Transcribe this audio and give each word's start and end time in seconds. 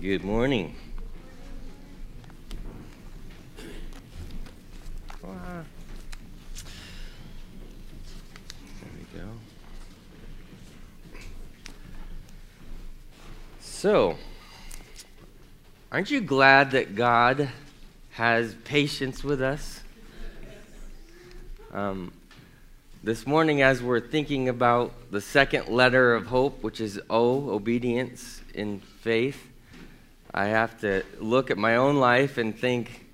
Good 0.00 0.22
morning. 0.22 0.76
There 5.20 5.64
we 8.96 9.18
go. 9.18 9.26
So, 13.60 14.16
aren't 15.90 16.12
you 16.12 16.20
glad 16.20 16.70
that 16.70 16.94
God 16.94 17.48
has 18.10 18.54
patience 18.62 19.24
with 19.24 19.42
us? 19.42 19.80
Um, 21.72 22.12
this 23.02 23.26
morning, 23.26 23.62
as 23.62 23.82
we're 23.82 23.98
thinking 23.98 24.48
about 24.48 24.92
the 25.10 25.20
second 25.20 25.66
letter 25.66 26.14
of 26.14 26.26
hope, 26.26 26.62
which 26.62 26.80
is 26.80 27.00
O, 27.10 27.50
obedience 27.50 28.42
in 28.54 28.78
faith, 28.78 29.48
I 30.32 30.46
have 30.46 30.80
to 30.80 31.04
look 31.18 31.50
at 31.50 31.58
my 31.58 31.76
own 31.76 31.96
life 31.96 32.38
and 32.38 32.56
think, 32.56 33.06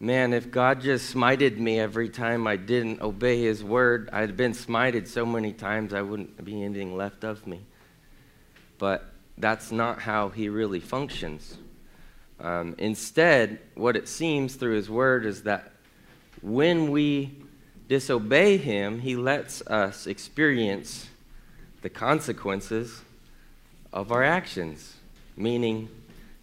man, 0.00 0.32
if 0.32 0.50
God 0.50 0.80
just 0.80 1.14
smited 1.14 1.58
me 1.58 1.78
every 1.78 2.08
time 2.08 2.46
I 2.46 2.56
didn't 2.56 3.00
obey 3.00 3.42
His 3.42 3.62
word, 3.62 4.10
I'd 4.12 4.36
been 4.36 4.52
smited 4.52 5.06
so 5.06 5.24
many 5.24 5.52
times 5.52 5.94
I 5.94 6.02
wouldn't 6.02 6.44
be 6.44 6.62
anything 6.62 6.96
left 6.96 7.24
of 7.24 7.46
me. 7.46 7.60
But 8.78 9.04
that's 9.36 9.70
not 9.70 10.00
how 10.00 10.30
He 10.30 10.48
really 10.48 10.80
functions. 10.80 11.58
Um, 12.40 12.74
instead, 12.78 13.60
what 13.74 13.96
it 13.96 14.08
seems 14.08 14.54
through 14.56 14.74
His 14.74 14.90
word 14.90 15.26
is 15.26 15.44
that 15.44 15.72
when 16.42 16.90
we 16.90 17.32
disobey 17.88 18.56
Him, 18.56 19.00
He 19.00 19.16
lets 19.16 19.62
us 19.62 20.06
experience 20.06 21.08
the 21.82 21.88
consequences 21.88 23.02
of 23.92 24.12
our 24.12 24.24
actions, 24.24 24.96
meaning, 25.36 25.88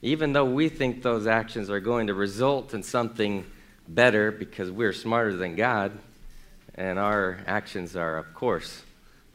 even 0.06 0.34
though 0.34 0.46
we 0.46 0.70
think 0.70 1.02
those 1.02 1.26
actions 1.26 1.68
are 1.72 1.80
going 1.80 2.06
to 2.08 2.14
result 2.14 2.76
in 2.76 2.84
something 2.84 3.44
better 3.88 4.32
because 4.32 4.70
we're 4.70 4.94
smarter 4.94 5.36
than 5.36 5.56
God, 5.56 5.98
and 6.76 7.00
our 7.00 7.40
actions 7.48 7.96
are, 7.96 8.18
of 8.18 8.32
course, 8.36 8.84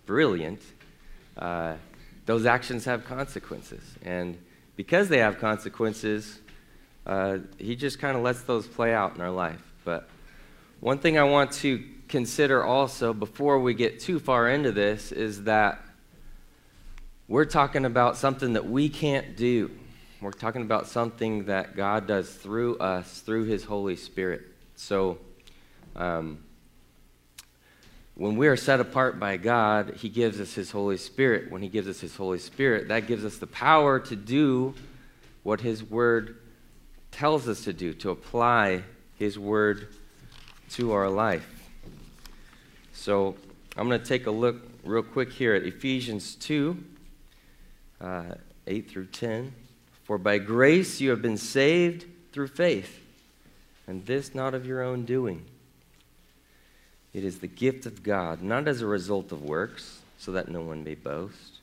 brilliant, 0.06 0.60
uh, 1.36 1.74
those 2.24 2.46
actions 2.46 2.84
have 2.84 3.04
consequences. 3.04 3.82
And 4.04 4.38
because 4.76 5.08
they 5.08 5.18
have 5.18 5.40
consequences, 5.40 6.38
uh, 7.04 7.38
He 7.58 7.74
just 7.74 7.98
kind 7.98 8.16
of 8.16 8.22
lets 8.22 8.42
those 8.42 8.68
play 8.68 8.94
out 8.94 9.16
in 9.16 9.20
our 9.22 9.32
life. 9.32 9.60
But 9.84 10.08
one 10.78 10.98
thing 10.98 11.18
I 11.18 11.24
want 11.24 11.50
to 11.52 11.82
consider 12.06 12.62
also 12.62 13.12
before 13.12 13.58
we 13.58 13.74
get 13.74 13.98
too 13.98 14.20
far 14.20 14.48
into 14.48 14.70
this 14.70 15.10
is 15.10 15.44
that 15.44 15.82
we're 17.26 17.44
talking 17.44 17.84
about 17.84 18.16
something 18.16 18.52
that 18.52 18.70
we 18.70 18.88
can't 18.88 19.36
do. 19.36 19.72
We're 20.20 20.32
talking 20.32 20.60
about 20.60 20.86
something 20.86 21.46
that 21.46 21.76
God 21.76 22.06
does 22.06 22.28
through 22.28 22.76
us, 22.76 23.20
through 23.20 23.44
His 23.44 23.64
Holy 23.64 23.96
Spirit. 23.96 24.42
So, 24.74 25.16
um, 25.96 26.40
when 28.16 28.36
we 28.36 28.46
are 28.48 28.56
set 28.56 28.80
apart 28.80 29.18
by 29.18 29.38
God, 29.38 29.94
He 29.96 30.10
gives 30.10 30.38
us 30.38 30.52
His 30.52 30.72
Holy 30.72 30.98
Spirit. 30.98 31.50
When 31.50 31.62
He 31.62 31.70
gives 31.70 31.88
us 31.88 32.00
His 32.00 32.16
Holy 32.16 32.38
Spirit, 32.38 32.88
that 32.88 33.06
gives 33.06 33.24
us 33.24 33.38
the 33.38 33.46
power 33.46 33.98
to 33.98 34.14
do 34.14 34.74
what 35.42 35.62
His 35.62 35.82
Word 35.82 36.36
tells 37.10 37.48
us 37.48 37.64
to 37.64 37.72
do, 37.72 37.94
to 37.94 38.10
apply 38.10 38.82
His 39.14 39.38
Word 39.38 39.88
to 40.72 40.92
our 40.92 41.08
life. 41.08 41.48
So, 42.92 43.36
I'm 43.74 43.88
going 43.88 43.98
to 43.98 44.06
take 44.06 44.26
a 44.26 44.30
look 44.30 44.68
real 44.84 45.02
quick 45.02 45.32
here 45.32 45.54
at 45.54 45.62
Ephesians 45.62 46.34
2 46.34 46.76
uh, 48.02 48.24
8 48.66 48.90
through 48.90 49.06
10. 49.06 49.54
For 50.10 50.18
by 50.18 50.38
grace 50.38 51.00
you 51.00 51.10
have 51.10 51.22
been 51.22 51.36
saved 51.36 52.04
through 52.32 52.48
faith, 52.48 52.98
and 53.86 54.04
this 54.06 54.34
not 54.34 54.54
of 54.54 54.66
your 54.66 54.82
own 54.82 55.04
doing. 55.04 55.44
It 57.14 57.22
is 57.22 57.38
the 57.38 57.46
gift 57.46 57.86
of 57.86 58.02
God, 58.02 58.42
not 58.42 58.66
as 58.66 58.80
a 58.80 58.88
result 58.88 59.30
of 59.30 59.44
works, 59.44 60.00
so 60.18 60.32
that 60.32 60.48
no 60.48 60.62
one 60.62 60.82
may 60.82 60.96
boast. 60.96 61.58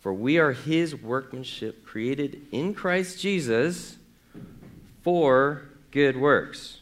For 0.00 0.12
we 0.12 0.36
are 0.36 0.52
his 0.52 0.94
workmanship, 0.94 1.86
created 1.86 2.42
in 2.52 2.74
Christ 2.74 3.22
Jesus 3.22 3.96
for 5.02 5.62
good 5.92 6.18
works, 6.18 6.80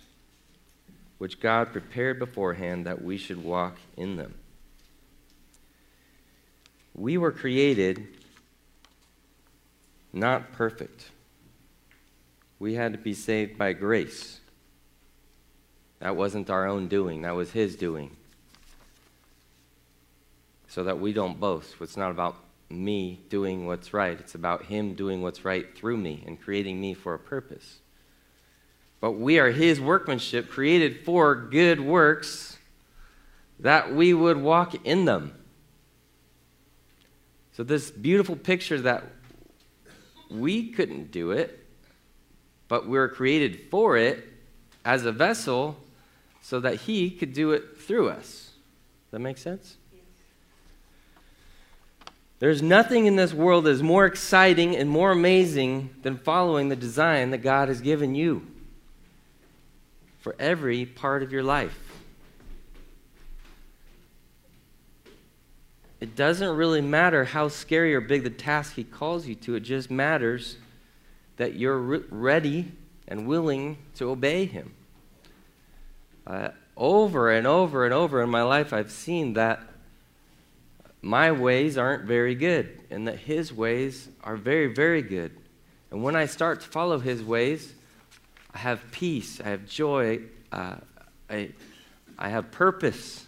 which 1.19 1.39
God 1.39 1.71
prepared 1.71 2.19
beforehand 2.19 2.85
that 2.85 3.01
we 3.01 3.17
should 3.17 3.45
walk 3.45 3.77
in 3.97 4.17
them. 4.17 4.35
We 6.97 7.17
were 7.17 7.31
created 7.31 8.09
not 10.15 10.53
perfect. 10.53 11.11
We 12.59 12.75
had 12.75 12.93
to 12.93 12.99
be 12.99 13.15
saved 13.15 13.59
by 13.59 13.73
grace. 13.73 14.41
That 15.99 16.17
wasn't 16.17 16.51
our 16.51 16.67
own 16.67 16.89
doing, 16.89 17.23
that 17.23 17.35
was 17.35 17.53
His 17.53 17.77
doing. 17.77 18.17
So 20.69 20.85
that 20.85 20.99
we 20.99 21.13
don't 21.13 21.39
boast. 21.39 21.75
It's 21.81 21.97
not 21.97 22.11
about 22.11 22.37
me 22.69 23.21
doing 23.29 23.67
what's 23.67 23.93
right, 23.93 24.19
it's 24.19 24.35
about 24.35 24.65
Him 24.65 24.95
doing 24.95 25.23
what's 25.23 25.45
right 25.45 25.77
through 25.77 25.97
me 25.97 26.23
and 26.27 26.41
creating 26.41 26.81
me 26.81 26.95
for 26.95 27.15
a 27.15 27.19
purpose. 27.19 27.79
But 29.01 29.13
we 29.13 29.39
are 29.39 29.51
His 29.51 29.81
workmanship, 29.81 30.49
created 30.49 31.05
for 31.05 31.35
good 31.35 31.81
works, 31.81 32.59
that 33.61 33.95
we 33.95 34.15
would 34.15 34.37
walk 34.37 34.87
in 34.87 35.05
them. 35.05 35.33
So, 37.53 37.63
this 37.63 37.91
beautiful 37.91 38.35
picture 38.35 38.81
that 38.81 39.05
we 40.35 40.71
couldn't 40.71 41.11
do 41.11 41.31
it, 41.31 41.67
but 42.69 42.87
we 42.87 42.99
are 42.99 43.09
created 43.09 43.61
for 43.71 43.97
it 43.97 44.27
as 44.85 45.05
a 45.05 45.13
vessel 45.13 45.77
so 46.43 46.61
that 46.61 46.83
He 46.83 47.11
could 47.11 47.33
do 47.33 47.53
it 47.53 47.81
through 47.81 48.11
us. 48.11 48.51
Does 49.07 49.13
that 49.13 49.19
make 49.21 49.39
sense? 49.39 49.77
There's 52.41 52.61
nothing 52.61 53.07
in 53.07 53.17
this 53.17 53.33
world 53.33 53.65
that 53.65 53.71
is 53.71 53.83
more 53.83 54.05
exciting 54.05 54.77
and 54.77 54.91
more 54.91 55.13
amazing 55.13 55.91
than 56.03 56.19
following 56.19 56.69
the 56.69 56.77
design 56.77 57.31
that 57.31 57.39
God 57.39 57.69
has 57.69 57.81
given 57.81 58.15
you 58.15 58.47
for 60.21 60.35
every 60.39 60.85
part 60.85 61.23
of 61.23 61.33
your 61.33 61.43
life. 61.43 61.84
It 66.05 66.17
doesn't 66.17 66.55
really 66.55 66.83
matter 66.83 67.25
how 67.25 67.49
scary 67.49 67.95
or 67.95 68.03
big 68.03 68.25
the 68.25 68.29
task 68.29 68.75
He 68.75 68.85
calls 68.85 69.27
you 69.27 69.35
to, 69.37 69.55
it 69.55 69.61
just 69.61 69.91
matters 69.91 70.59
that 71.39 71.55
you're 71.55 71.79
re- 71.79 72.05
ready 72.11 72.73
and 73.09 73.27
willing 73.27 73.79
to 73.95 74.11
obey 74.11 74.45
Him. 74.45 74.75
Uh, 76.27 76.51
over 76.77 77.31
and 77.31 77.47
over 77.47 77.87
and 77.87 77.95
over 77.95 78.23
in 78.23 78.29
my 78.29 78.43
life, 78.43 78.75
I've 78.75 78.91
seen 78.91 79.33
that 79.33 79.63
my 81.01 81.33
ways 81.33 81.79
aren't 81.79 82.05
very 82.05 82.35
good 82.35 82.79
and 82.91 83.09
that 83.09 83.21
His 83.21 83.51
ways 83.51 84.11
are 84.23 84.37
very, 84.37 84.75
very 84.75 85.01
good. 85.01 85.35
And 85.91 86.03
when 86.03 86.17
I 86.17 86.27
start 86.27 86.61
to 86.61 86.69
follow 86.69 86.99
His 86.99 87.23
ways, 87.23 87.73
I 88.53 88.59
have 88.59 88.91
peace, 88.91 89.41
I 89.41 89.49
have 89.49 89.67
joy, 89.67 90.21
uh, 90.53 90.77
I, 91.31 91.53
I 92.19 92.29
have 92.29 92.51
purpose. 92.51 93.24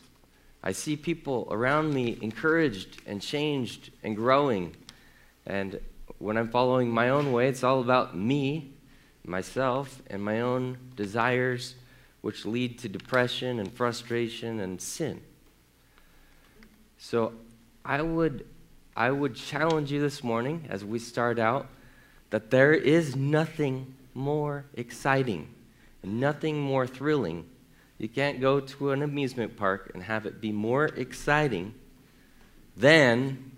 I 0.67 0.73
see 0.73 0.97
people 0.97 1.47
around 1.53 1.95
me 1.95 2.19
encouraged 2.21 3.01
and 3.07 3.23
changed 3.23 3.93
and 4.03 4.17
growing. 4.17 4.75
And 5.47 5.79
when 6.19 6.37
I'm 6.37 6.49
following 6.49 6.91
my 6.91 7.11
own 7.11 7.31
way, 7.31 7.47
it's 7.47 7.63
all 7.63 7.81
about 7.81 8.17
me, 8.17 8.73
myself, 9.25 10.03
and 10.09 10.21
my 10.21 10.41
own 10.41 10.77
desires, 10.97 11.77
which 12.21 12.45
lead 12.45 12.81
to 12.81 12.89
depression 12.89 13.61
and 13.61 13.73
frustration 13.73 14.59
and 14.59 14.83
sin. 14.83 15.21
So 16.99 17.33
I 17.85 18.03
would, 18.03 18.45
I 18.97 19.13
would 19.13 19.37
challenge 19.37 19.93
you 19.93 20.01
this 20.01 20.25
morning 20.25 20.67
as 20.69 20.85
we 20.85 20.99
start 20.99 21.39
out 21.39 21.69
that 22.31 22.51
there 22.51 22.73
is 22.73 23.15
nothing 23.15 23.95
more 24.15 24.65
exciting 24.75 25.47
nothing 26.07 26.61
more 26.61 26.87
thrilling 26.87 27.45
you 27.99 28.09
can't 28.09 28.41
go 28.41 28.61
to 28.61 28.91
an 28.91 29.03
amusement 29.03 29.57
park 29.57 29.91
and 29.95 30.03
have 30.03 30.27
it 30.27 30.41
be 30.41 30.53
more 30.53 30.85
exciting 30.85 31.75
than 32.77 33.53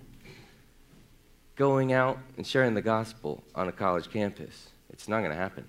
going 1.57 1.93
out 1.93 2.19
and 2.37 2.47
sharing 2.47 2.75
the 2.75 2.83
gospel 2.83 3.43
on 3.55 3.69
a 3.69 3.73
college 3.73 4.11
campus. 4.11 4.69
It's 4.91 5.09
not 5.09 5.19
going 5.19 5.33
to 5.33 5.37
happen. 5.37 5.65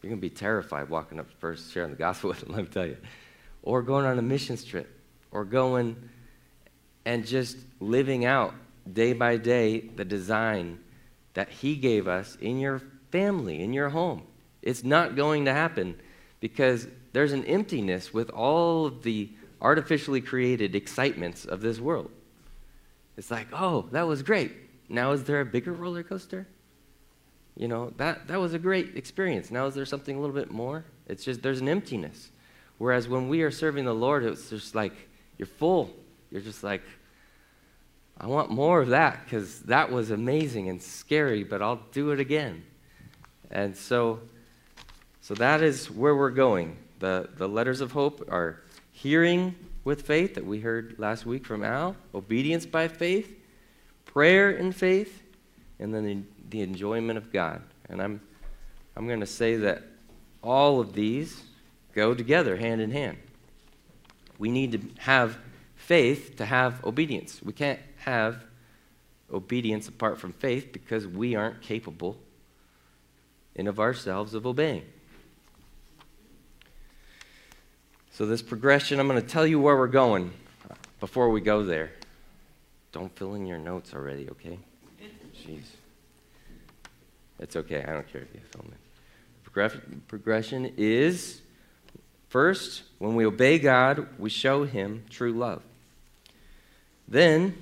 You're 0.00 0.10
going 0.10 0.20
to 0.20 0.28
be 0.28 0.30
terrified 0.30 0.88
walking 0.88 1.18
up 1.18 1.26
first, 1.40 1.72
sharing 1.72 1.90
the 1.90 1.96
gospel 1.96 2.28
with 2.30 2.40
them, 2.40 2.52
let 2.52 2.62
me 2.62 2.68
tell 2.68 2.86
you. 2.86 2.96
Or 3.62 3.82
going 3.82 4.06
on 4.06 4.18
a 4.18 4.22
missions 4.22 4.64
trip, 4.64 4.88
or 5.32 5.44
going 5.44 5.96
and 7.04 7.26
just 7.26 7.56
living 7.80 8.24
out 8.24 8.54
day 8.90 9.12
by 9.12 9.36
day 9.36 9.80
the 9.80 10.04
design 10.04 10.78
that 11.34 11.48
He 11.48 11.74
gave 11.74 12.06
us 12.06 12.36
in 12.40 12.58
your 12.58 12.80
family, 13.10 13.60
in 13.60 13.72
your 13.72 13.88
home. 13.88 14.22
It's 14.62 14.84
not 14.84 15.16
going 15.16 15.46
to 15.46 15.52
happen 15.52 15.98
because 16.40 16.86
there's 17.12 17.32
an 17.32 17.44
emptiness 17.44 18.12
with 18.12 18.30
all 18.30 18.86
of 18.86 19.02
the 19.02 19.30
artificially 19.60 20.20
created 20.20 20.74
excitements 20.74 21.44
of 21.44 21.60
this 21.60 21.80
world. 21.80 22.10
It's 23.16 23.30
like, 23.30 23.48
oh, 23.52 23.88
that 23.92 24.06
was 24.06 24.22
great. 24.22 24.52
Now, 24.88 25.12
is 25.12 25.24
there 25.24 25.40
a 25.40 25.44
bigger 25.44 25.72
roller 25.72 26.02
coaster? 26.02 26.46
you 27.58 27.66
know, 27.66 27.92
that, 27.96 28.28
that 28.28 28.38
was 28.38 28.54
a 28.54 28.58
great 28.58 28.96
experience. 28.96 29.50
Now, 29.50 29.66
is 29.66 29.74
there 29.74 29.84
something 29.84 30.16
a 30.16 30.20
little 30.20 30.34
bit 30.34 30.52
more? 30.52 30.84
It's 31.08 31.24
just, 31.24 31.42
there's 31.42 31.60
an 31.60 31.68
emptiness. 31.68 32.30
Whereas 32.78 33.08
when 33.08 33.28
we 33.28 33.42
are 33.42 33.50
serving 33.50 33.84
the 33.84 33.94
Lord, 33.94 34.22
it's 34.24 34.48
just 34.48 34.76
like, 34.76 34.92
you're 35.38 35.46
full. 35.46 35.90
You're 36.30 36.40
just 36.40 36.62
like, 36.62 36.82
I 38.16 38.28
want 38.28 38.50
more 38.50 38.80
of 38.80 38.90
that 38.90 39.24
because 39.24 39.60
that 39.62 39.90
was 39.90 40.12
amazing 40.12 40.68
and 40.68 40.80
scary, 40.80 41.42
but 41.42 41.60
I'll 41.60 41.82
do 41.90 42.12
it 42.12 42.20
again. 42.20 42.62
And 43.50 43.76
so, 43.76 44.20
so 45.20 45.34
that 45.34 45.60
is 45.60 45.90
where 45.90 46.14
we're 46.14 46.30
going. 46.30 46.76
The, 46.98 47.28
the 47.36 47.48
letters 47.48 47.80
of 47.80 47.92
hope 47.92 48.26
are 48.30 48.62
hearing 48.90 49.54
with 49.84 50.02
faith 50.02 50.34
that 50.34 50.44
we 50.44 50.60
heard 50.60 50.96
last 50.98 51.24
week 51.24 51.46
from 51.46 51.62
Al, 51.62 51.96
obedience 52.14 52.66
by 52.66 52.88
faith, 52.88 53.38
prayer 54.04 54.50
in 54.50 54.72
faith, 54.72 55.22
and 55.78 55.94
then 55.94 56.04
the, 56.04 56.22
the 56.50 56.60
enjoyment 56.62 57.16
of 57.16 57.32
God. 57.32 57.62
And 57.88 58.02
I'm, 58.02 58.20
I'm 58.96 59.06
going 59.06 59.20
to 59.20 59.26
say 59.26 59.56
that 59.56 59.84
all 60.42 60.80
of 60.80 60.92
these 60.92 61.42
go 61.94 62.14
together 62.14 62.56
hand 62.56 62.80
in 62.80 62.90
hand. 62.90 63.18
We 64.38 64.50
need 64.50 64.72
to 64.72 64.80
have 65.02 65.38
faith 65.76 66.36
to 66.36 66.44
have 66.44 66.84
obedience. 66.84 67.40
We 67.42 67.52
can't 67.52 67.80
have 67.98 68.44
obedience 69.32 69.88
apart 69.88 70.18
from 70.18 70.32
faith 70.32 70.72
because 70.72 71.06
we 71.06 71.34
aren't 71.34 71.60
capable 71.60 72.18
in 73.54 73.66
of 73.66 73.78
ourselves 73.78 74.34
of 74.34 74.46
obeying. 74.46 74.84
So, 78.18 78.26
this 78.26 78.42
progression, 78.42 78.98
I'm 78.98 79.06
going 79.06 79.22
to 79.22 79.28
tell 79.28 79.46
you 79.46 79.60
where 79.60 79.76
we're 79.76 79.86
going 79.86 80.32
before 80.98 81.30
we 81.30 81.40
go 81.40 81.62
there. 81.62 81.92
Don't 82.90 83.16
fill 83.16 83.34
in 83.34 83.46
your 83.46 83.58
notes 83.58 83.94
already, 83.94 84.28
okay? 84.30 84.58
Jeez. 85.40 85.62
It's 87.38 87.54
okay. 87.54 87.84
I 87.86 87.92
don't 87.92 88.12
care 88.12 88.22
if 88.22 88.34
you 88.34 88.40
fill 88.50 88.62
them 88.62 88.72
in. 89.84 90.00
Progression 90.08 90.74
is 90.76 91.42
first, 92.28 92.82
when 92.98 93.14
we 93.14 93.24
obey 93.24 93.60
God, 93.60 94.08
we 94.18 94.30
show 94.30 94.64
Him 94.64 95.04
true 95.08 95.32
love. 95.32 95.62
Then, 97.06 97.56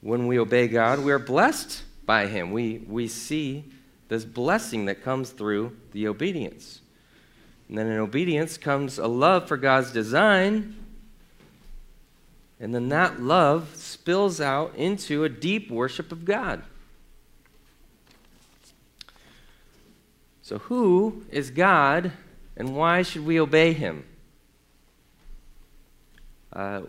when 0.00 0.26
we 0.26 0.38
obey 0.38 0.68
God, 0.68 1.00
we 1.00 1.12
are 1.12 1.18
blessed 1.18 1.82
by 2.06 2.28
Him. 2.28 2.50
We, 2.50 2.78
we 2.88 3.08
see 3.08 3.64
this 4.08 4.24
blessing 4.24 4.86
that 4.86 5.04
comes 5.04 5.28
through 5.28 5.76
the 5.92 6.08
obedience. 6.08 6.80
And 7.68 7.78
then 7.78 7.86
in 7.88 7.98
obedience 7.98 8.56
comes 8.56 8.98
a 8.98 9.06
love 9.06 9.48
for 9.48 9.56
God's 9.56 9.92
design. 9.92 10.76
And 12.60 12.74
then 12.74 12.88
that 12.88 13.20
love 13.20 13.74
spills 13.74 14.40
out 14.40 14.74
into 14.76 15.24
a 15.24 15.28
deep 15.28 15.70
worship 15.70 16.12
of 16.12 16.24
God. 16.24 16.62
So, 20.42 20.58
who 20.58 21.24
is 21.30 21.50
God 21.50 22.12
and 22.56 22.76
why 22.76 23.02
should 23.02 23.26
we 23.26 23.40
obey 23.40 23.72
him? 23.72 24.04
Uh, 26.52 26.82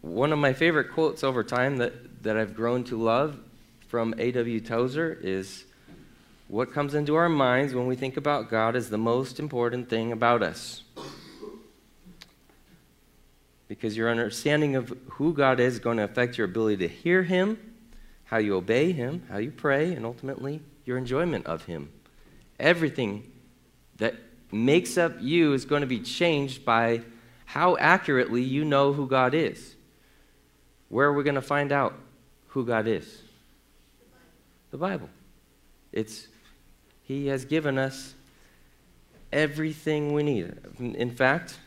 one 0.00 0.32
of 0.32 0.38
my 0.38 0.52
favorite 0.52 0.90
quotes 0.90 1.22
over 1.22 1.44
time 1.44 1.76
that, 1.76 2.22
that 2.22 2.36
I've 2.36 2.56
grown 2.56 2.84
to 2.84 2.96
love 3.00 3.38
from 3.86 4.14
A.W. 4.16 4.60
Tozer 4.60 5.16
is 5.22 5.64
What 6.52 6.70
comes 6.70 6.92
into 6.92 7.14
our 7.14 7.30
minds 7.30 7.74
when 7.74 7.86
we 7.86 7.96
think 7.96 8.18
about 8.18 8.50
God 8.50 8.76
is 8.76 8.90
the 8.90 8.98
most 8.98 9.40
important 9.40 9.88
thing 9.88 10.12
about 10.12 10.42
us. 10.42 10.82
Because 13.68 13.96
your 13.96 14.10
understanding 14.10 14.76
of 14.76 14.92
who 15.12 15.32
God 15.32 15.60
is 15.60 15.72
is 15.72 15.80
going 15.80 15.96
to 15.96 16.02
affect 16.02 16.36
your 16.36 16.44
ability 16.44 16.86
to 16.86 16.88
hear 16.88 17.22
Him, 17.22 17.56
how 18.24 18.36
you 18.36 18.54
obey 18.54 18.92
Him, 18.92 19.22
how 19.30 19.38
you 19.38 19.50
pray, 19.50 19.94
and 19.94 20.04
ultimately 20.04 20.60
your 20.84 20.98
enjoyment 20.98 21.46
of 21.46 21.64
Him. 21.64 21.90
Everything 22.60 23.32
that 23.96 24.16
makes 24.52 24.98
up 24.98 25.14
you 25.20 25.54
is 25.54 25.64
going 25.64 25.80
to 25.80 25.86
be 25.86 26.00
changed 26.00 26.66
by 26.66 27.00
how 27.46 27.78
accurately 27.78 28.42
you 28.42 28.66
know 28.66 28.92
who 28.92 29.06
God 29.06 29.32
is. 29.32 29.74
Where 30.90 31.06
are 31.06 31.14
we 31.14 31.24
going 31.24 31.34
to 31.34 31.40
find 31.40 31.72
out 31.72 31.94
who 32.48 32.66
God 32.66 32.86
is? 32.86 33.22
The 34.70 34.76
Bible. 34.76 35.08
It's 35.92 36.28
He 37.02 37.26
has 37.28 37.44
given 37.44 37.78
us 37.78 38.14
everything 39.32 40.12
we 40.12 40.22
need. 40.22 40.54
In 40.78 41.10
fact, 41.10 41.58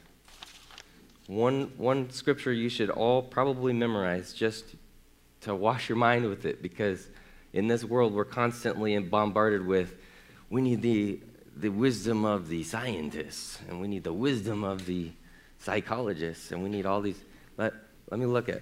one, 1.27 1.71
one 1.77 2.09
scripture 2.11 2.53
you 2.53 2.69
should 2.69 2.89
all 2.89 3.21
probably 3.21 3.73
memorize 3.73 4.33
just 4.33 4.65
to 5.41 5.55
wash 5.55 5.89
your 5.89 5.97
mind 5.97 6.25
with 6.25 6.45
it 6.45 6.61
because 6.61 7.07
in 7.53 7.67
this 7.67 7.83
world 7.83 8.13
we're 8.13 8.25
constantly 8.25 8.97
bombarded 8.99 9.65
with 9.65 9.95
we 10.49 10.61
need 10.61 10.81
the, 10.81 11.19
the 11.57 11.69
wisdom 11.69 12.25
of 12.25 12.47
the 12.47 12.63
scientists 12.63 13.59
and 13.67 13.81
we 13.81 13.87
need 13.87 14.03
the 14.03 14.13
wisdom 14.13 14.63
of 14.63 14.85
the 14.85 15.11
psychologists, 15.65 16.51
and 16.51 16.61
we 16.61 16.69
need 16.69 16.85
all 16.85 17.01
these. 17.01 17.19
Let, 17.57 17.73
let 18.11 18.19
me 18.19 18.25
look 18.25 18.49
at 18.49 18.61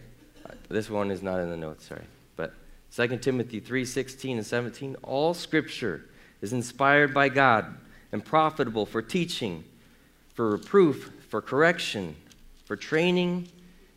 this 0.69 0.89
one 0.89 1.11
is 1.11 1.21
not 1.21 1.39
in 1.39 1.49
the 1.49 1.57
notes, 1.57 1.87
sorry. 1.87 2.05
But 2.35 2.53
2 2.95 3.17
Timothy 3.17 3.59
3 3.59 3.85
16 3.85 4.37
and 4.37 4.45
17, 4.45 4.95
all 5.03 5.33
scripture 5.33 6.05
is 6.43 6.51
inspired 6.51 7.13
by 7.13 7.29
God 7.29 7.73
and 8.11 8.23
profitable 8.23 8.85
for 8.85 9.01
teaching, 9.01 9.63
for 10.33 10.49
reproof, 10.49 11.09
for 11.29 11.41
correction, 11.41 12.17
for 12.65 12.75
training 12.75 13.47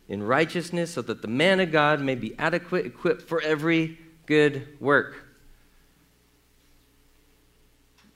in 0.07 0.23
righteousness, 0.23 0.93
so 0.93 1.01
that 1.01 1.21
the 1.21 1.27
man 1.27 1.59
of 1.59 1.73
God 1.73 1.99
may 1.99 2.15
be 2.15 2.33
adequate, 2.39 2.85
equipped 2.85 3.21
for 3.23 3.41
every 3.41 3.97
good 4.25 4.65
work. 4.79 5.25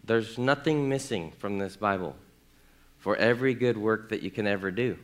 There's 0.05 0.37
nothing 0.37 0.87
missing 0.87 1.33
from 1.37 1.59
this 1.59 1.75
Bible 1.75 2.15
for 2.99 3.17
every 3.17 3.53
good 3.53 3.77
work 3.77 4.09
that 4.09 4.21
you 4.21 4.31
can 4.31 4.47
ever 4.47 4.71
do. 4.71 4.97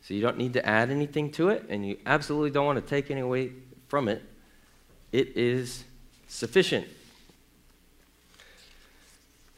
So 0.00 0.14
you 0.14 0.20
don't 0.20 0.36
need 0.36 0.54
to 0.54 0.66
add 0.66 0.90
anything 0.90 1.30
to 1.32 1.50
it, 1.50 1.64
and 1.68 1.86
you 1.86 1.96
absolutely 2.06 2.50
don't 2.50 2.66
want 2.66 2.84
to 2.84 2.90
take 2.90 3.08
any 3.12 3.20
away 3.20 3.52
from 3.86 4.08
it. 4.08 4.20
It 5.12 5.36
is 5.36 5.84
sufficient. 6.26 6.88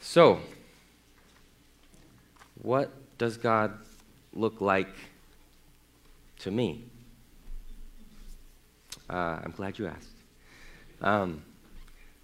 So, 0.00 0.40
what 2.62 2.90
does 3.18 3.36
God 3.36 3.72
look 4.32 4.60
like 4.60 4.88
to 6.40 6.50
me? 6.50 6.84
Uh, 9.08 9.40
I'm 9.44 9.52
glad 9.54 9.78
you 9.78 9.86
asked. 9.86 10.08
Um, 11.02 11.42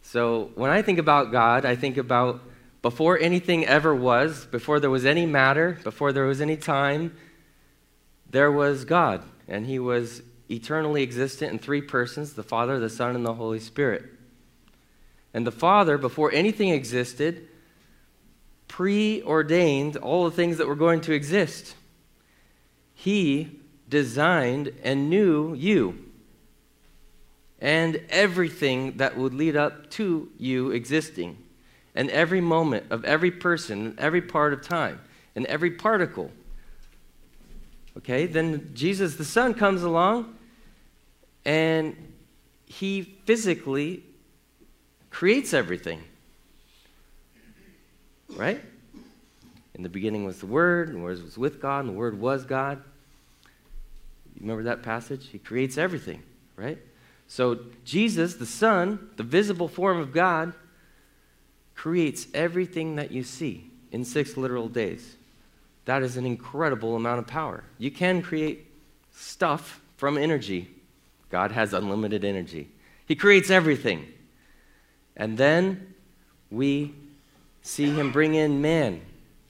so, 0.01 0.51
when 0.55 0.71
I 0.71 0.81
think 0.81 0.99
about 0.99 1.31
God, 1.31 1.67
I 1.67 1.77
think 1.77 1.99
about 1.99 2.41
before 2.81 3.19
anything 3.19 3.67
ever 3.67 3.95
was, 3.95 4.47
before 4.47 4.81
there 4.81 4.91
was 4.91 5.05
any 5.05 5.27
matter, 5.27 5.79
before 5.85 6.13
there 6.13 6.25
was 6.25 6.41
any 6.41 6.57
time, 6.57 7.15
there 8.31 8.51
was 8.51 8.87
God. 8.87 9.23
And 9.49 9.67
He 9.67 9.79
was 9.79 10.23
eternally 10.49 11.03
existent 11.03 11.53
in 11.53 11.59
three 11.59 11.83
persons 11.83 12.33
the 12.33 12.43
Father, 12.43 12.79
the 12.79 12.89
Son, 12.89 13.15
and 13.15 13.27
the 13.27 13.35
Holy 13.35 13.61
Spirit. 13.61 14.05
And 15.35 15.47
the 15.47 15.53
Father, 15.53 15.99
before 15.99 16.33
anything 16.33 16.71
existed, 16.71 17.49
preordained 18.69 19.97
all 19.97 20.25
the 20.25 20.31
things 20.31 20.59
that 20.59 20.67
were 20.67 20.75
going 20.75 21.01
to 21.03 21.13
exist. 21.13 21.75
He 22.95 23.61
designed 23.89 24.73
and 24.83 25.09
knew 25.09 25.55
you 25.55 26.07
and 27.61 28.01
everything 28.11 28.97
that 28.99 29.17
would 29.17 29.33
lead 29.33 29.57
up 29.57 29.91
to 29.91 30.29
you 30.39 30.71
existing 30.71 31.39
and 31.95 32.11
every 32.11 32.41
moment 32.41 32.85
of 32.91 33.05
every 33.05 33.31
person, 33.31 33.95
every 33.99 34.21
part 34.21 34.53
of 34.53 34.63
time, 34.63 35.01
and 35.35 35.47
every 35.47 35.71
particle. 35.71 36.31
Okay, 37.97 38.27
then 38.27 38.71
Jesus 38.75 39.17
the 39.17 39.25
Son 39.25 39.55
comes 39.55 39.83
along 39.83 40.37
and 41.45 41.97
he 42.67 43.03
physically 43.03 44.03
creates 45.11 45.55
everything. 45.55 46.03
Right? 48.35 48.63
In 49.75 49.83
the 49.83 49.89
beginning 49.89 50.25
was 50.25 50.41
the 50.41 50.47
Word, 50.47 50.89
and 50.89 50.99
the 50.99 51.03
Word 51.03 51.23
was 51.23 51.37
with 51.37 51.61
God, 51.61 51.81
and 51.81 51.91
the 51.91 51.99
Word 51.99 52.19
was 52.19 52.45
God. 52.45 52.83
You 54.35 54.41
remember 54.41 54.65
that 54.65 54.83
passage? 54.83 55.29
He 55.29 55.39
creates 55.39 55.79
everything, 55.79 56.23
right? 56.57 56.79
So, 57.29 57.59
Jesus, 57.85 58.35
the 58.35 58.47
Son, 58.47 59.11
the 59.17 59.23
visible 59.23 59.69
form 59.69 59.99
of 59.99 60.13
God, 60.13 60.53
creates 61.75 62.27
everything 62.33 62.97
that 62.97 63.11
you 63.11 63.23
see 63.23 63.71
in 63.93 64.05
six 64.05 64.37
literal 64.37 64.69
days. 64.69 65.17
That 65.85 66.03
is 66.03 66.17
an 66.17 66.27
incredible 66.27 66.97
amount 66.97 67.21
of 67.21 67.27
power. 67.27 67.65
You 67.79 67.91
can 67.91 68.23
create 68.23 68.67
stuff 69.13 69.81
from 69.97 70.19
energy. 70.19 70.69
God 71.31 71.53
has 71.53 71.73
unlimited 71.73 72.25
energy. 72.25 72.69
He 73.07 73.15
creates 73.15 73.51
everything. 73.51 74.07
And 75.17 75.39
then 75.39 75.95
we 76.51 76.95
see 77.67 77.91
him 77.91 78.13
bring 78.13 78.35
in 78.35 78.61
man. 78.61 79.01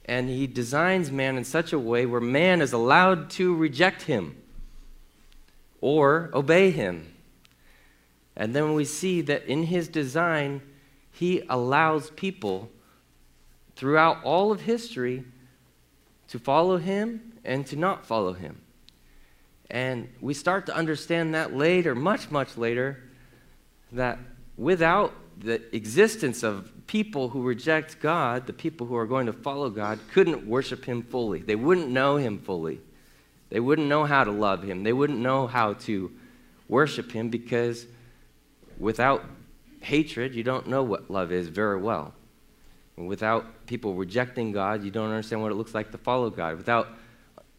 And 0.07 0.29
he 0.29 0.47
designs 0.47 1.11
man 1.11 1.37
in 1.37 1.45
such 1.45 1.73
a 1.73 1.79
way 1.79 2.07
where 2.07 2.21
man 2.21 2.61
is 2.63 2.73
allowed 2.73 3.29
to 3.31 3.55
reject 3.55 4.03
him 4.03 4.37
or 5.81 6.31
obey 6.33 6.71
him. 6.71 7.13
And 8.37 8.55
then 8.55 8.75
we 8.75 8.85
see 8.85 9.21
that 9.23 9.45
in 9.47 9.65
his 9.65 9.89
design, 9.89 10.63
he 11.11 11.43
allows 11.49 12.11
people 12.11 12.71
throughout 13.75 14.23
all 14.23 14.53
of 14.53 14.63
history 14.63 15.25
to 16.29 16.39
follow 16.39 16.77
him 16.77 17.33
and 17.45 17.67
to 17.67 17.77
not 17.77 18.07
follow 18.07 18.33
him. 18.33 18.61
And 19.71 20.09
we 20.21 20.35
start 20.35 20.67
to 20.67 20.75
understand 20.75 21.35
that 21.35 21.55
later, 21.55 21.95
much, 21.95 22.31
much 22.31 22.57
later, 22.57 23.03
that 23.93 24.19
without 24.57 25.13
the 25.39 25.75
existence 25.75 26.43
of 26.43 26.71
people 26.87 27.29
who 27.29 27.43
reject 27.43 28.01
God, 28.01 28.47
the 28.47 28.53
people 28.53 28.87
who 28.87 28.97
are 28.97 29.07
going 29.07 29.27
to 29.27 29.33
follow 29.33 29.71
God, 29.71 29.99
couldn't 30.13 30.47
worship 30.47 30.85
him 30.85 31.03
fully. 31.03 31.41
They 31.41 31.57
wouldn't 31.57 31.89
know 31.89 32.17
him 32.17 32.39
fully. 32.39 32.81
They 33.51 33.61
wouldn't 33.61 33.89
know 33.89 34.05
how 34.05 34.25
to 34.25 34.33
love 34.33 34.63
him. 34.63 34.83
They 34.83 34.93
wouldn't 34.93 35.19
know 35.19 35.47
how 35.47 35.75
to 35.75 36.11
worship 36.69 37.13
him 37.13 37.29
because 37.29 37.87
without 38.79 39.25
hatred, 39.81 40.35
you 40.35 40.43
don't 40.43 40.67
know 40.69 40.83
what 40.83 41.11
love 41.11 41.31
is 41.33 41.49
very 41.49 41.81
well. 41.81 42.15
And 42.97 43.07
without 43.07 43.67
people 43.67 43.95
rejecting 43.95 44.53
God, 44.53 44.83
you 44.83 44.91
don't 44.91 45.11
understand 45.11 45.43
what 45.43 45.53
it 45.53 45.57
looks 45.57 45.75
like 45.75 45.93
to 45.93 45.99
follow 45.99 46.31
God. 46.31 46.57
Without 46.57 46.89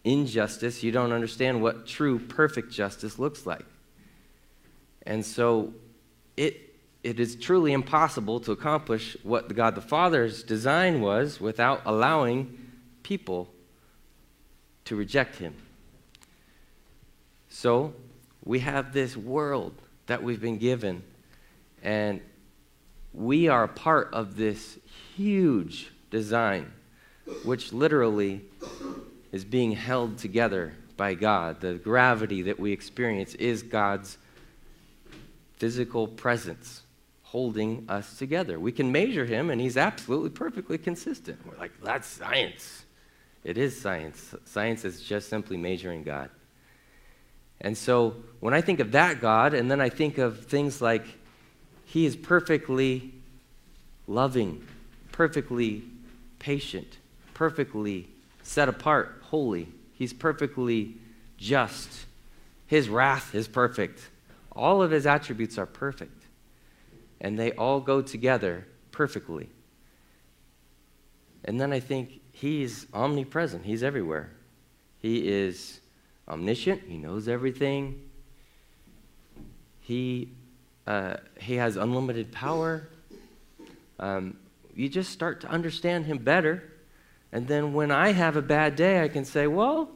injustice, 0.03 0.83
you 0.83 0.91
don't 0.91 1.11
understand 1.11 1.61
what 1.61 1.85
true, 1.85 2.17
perfect 2.17 2.71
justice 2.71 3.19
looks 3.19 3.45
like. 3.45 3.65
And 5.05 5.25
so 5.25 5.73
it, 6.35 6.66
it 7.03 7.19
is 7.19 7.35
truly 7.35 7.73
impossible 7.73 8.39
to 8.41 8.51
accomplish 8.51 9.15
what 9.23 9.53
God 9.55 9.75
the 9.75 9.81
Father's 9.81 10.43
design 10.43 11.01
was 11.01 11.39
without 11.39 11.81
allowing 11.85 12.57
people 13.03 13.49
to 14.85 14.95
reject 14.95 15.37
Him. 15.37 15.53
So 17.49 17.93
we 18.43 18.59
have 18.59 18.93
this 18.93 19.15
world 19.15 19.73
that 20.07 20.23
we've 20.23 20.41
been 20.41 20.57
given, 20.57 21.03
and 21.83 22.21
we 23.13 23.47
are 23.47 23.67
part 23.67 24.09
of 24.13 24.35
this 24.35 24.77
huge 25.15 25.91
design, 26.09 26.71
which 27.43 27.73
literally 27.73 28.41
is 29.31 29.45
being 29.45 29.71
held 29.73 30.17
together 30.17 30.73
by 30.95 31.13
God. 31.13 31.61
The 31.61 31.73
gravity 31.75 32.41
that 32.43 32.59
we 32.59 32.71
experience 32.71 33.33
is 33.35 33.63
God's 33.63 34.17
physical 35.57 36.07
presence 36.07 36.83
holding 37.31 37.85
us 37.89 38.17
together. 38.17 38.57
We 38.57 38.71
can 38.71 38.91
measure 38.91 39.25
him, 39.25 39.49
and 39.49 39.59
he's 39.59 39.75
absolutely 39.75 40.29
perfectly 40.29 40.77
consistent. 40.77 41.45
We're 41.45 41.57
like, 41.57 41.73
that's 41.83 42.07
science. 42.07 42.85
It 43.43 43.57
is 43.57 43.79
science. 43.79 44.33
Science 44.45 44.85
is 44.85 45.01
just 45.01 45.29
simply 45.29 45.57
measuring 45.57 46.03
God. 46.03 46.29
And 47.59 47.77
so 47.77 48.15
when 48.39 48.53
I 48.53 48.61
think 48.61 48.79
of 48.79 48.93
that 48.93 49.19
God, 49.19 49.53
and 49.53 49.69
then 49.69 49.81
I 49.81 49.89
think 49.89 50.17
of 50.17 50.45
things 50.45 50.81
like 50.81 51.05
he 51.83 52.05
is 52.05 52.15
perfectly 52.15 53.13
loving, 54.07 54.65
perfectly 55.11 55.83
patient, 56.39 56.97
perfectly 57.33 58.07
set 58.41 58.69
apart, 58.69 59.21
holy. 59.23 59.67
He's 59.93 60.13
perfectly 60.13 60.95
just. 61.37 62.05
His 62.67 62.87
wrath 62.87 63.35
is 63.35 63.49
perfect. 63.49 63.99
All 64.53 64.81
of 64.81 64.91
his 64.91 65.05
attributes 65.05 65.57
are 65.57 65.65
perfect. 65.65 66.16
And 67.19 67.37
they 67.37 67.51
all 67.53 67.79
go 67.79 68.01
together 68.01 68.67
perfectly. 68.91 69.49
And 71.45 71.59
then 71.59 71.71
I 71.71 71.79
think 71.79 72.19
he's 72.31 72.85
omnipresent, 72.93 73.65
he's 73.65 73.83
everywhere. 73.83 74.31
He 74.99 75.27
is 75.27 75.79
omniscient, 76.27 76.81
he 76.87 76.97
knows 76.97 77.27
everything. 77.27 78.03
He, 79.79 80.29
uh, 80.85 81.17
he 81.39 81.55
has 81.55 81.77
unlimited 81.77 82.31
power. 82.31 82.89
Um, 83.99 84.37
you 84.75 84.89
just 84.89 85.11
start 85.11 85.41
to 85.41 85.47
understand 85.47 86.05
him 86.05 86.17
better. 86.17 86.61
And 87.31 87.47
then 87.47 87.73
when 87.73 87.91
I 87.91 88.11
have 88.11 88.35
a 88.35 88.41
bad 88.41 88.75
day, 88.75 89.01
I 89.01 89.07
can 89.07 89.25
say, 89.25 89.47
Well, 89.47 89.89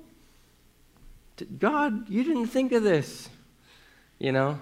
God, 1.59 2.09
you 2.09 2.23
didn't 2.23 2.47
think 2.47 2.71
of 2.71 2.83
this, 2.83 3.29
you 4.19 4.31
know? 4.31 4.59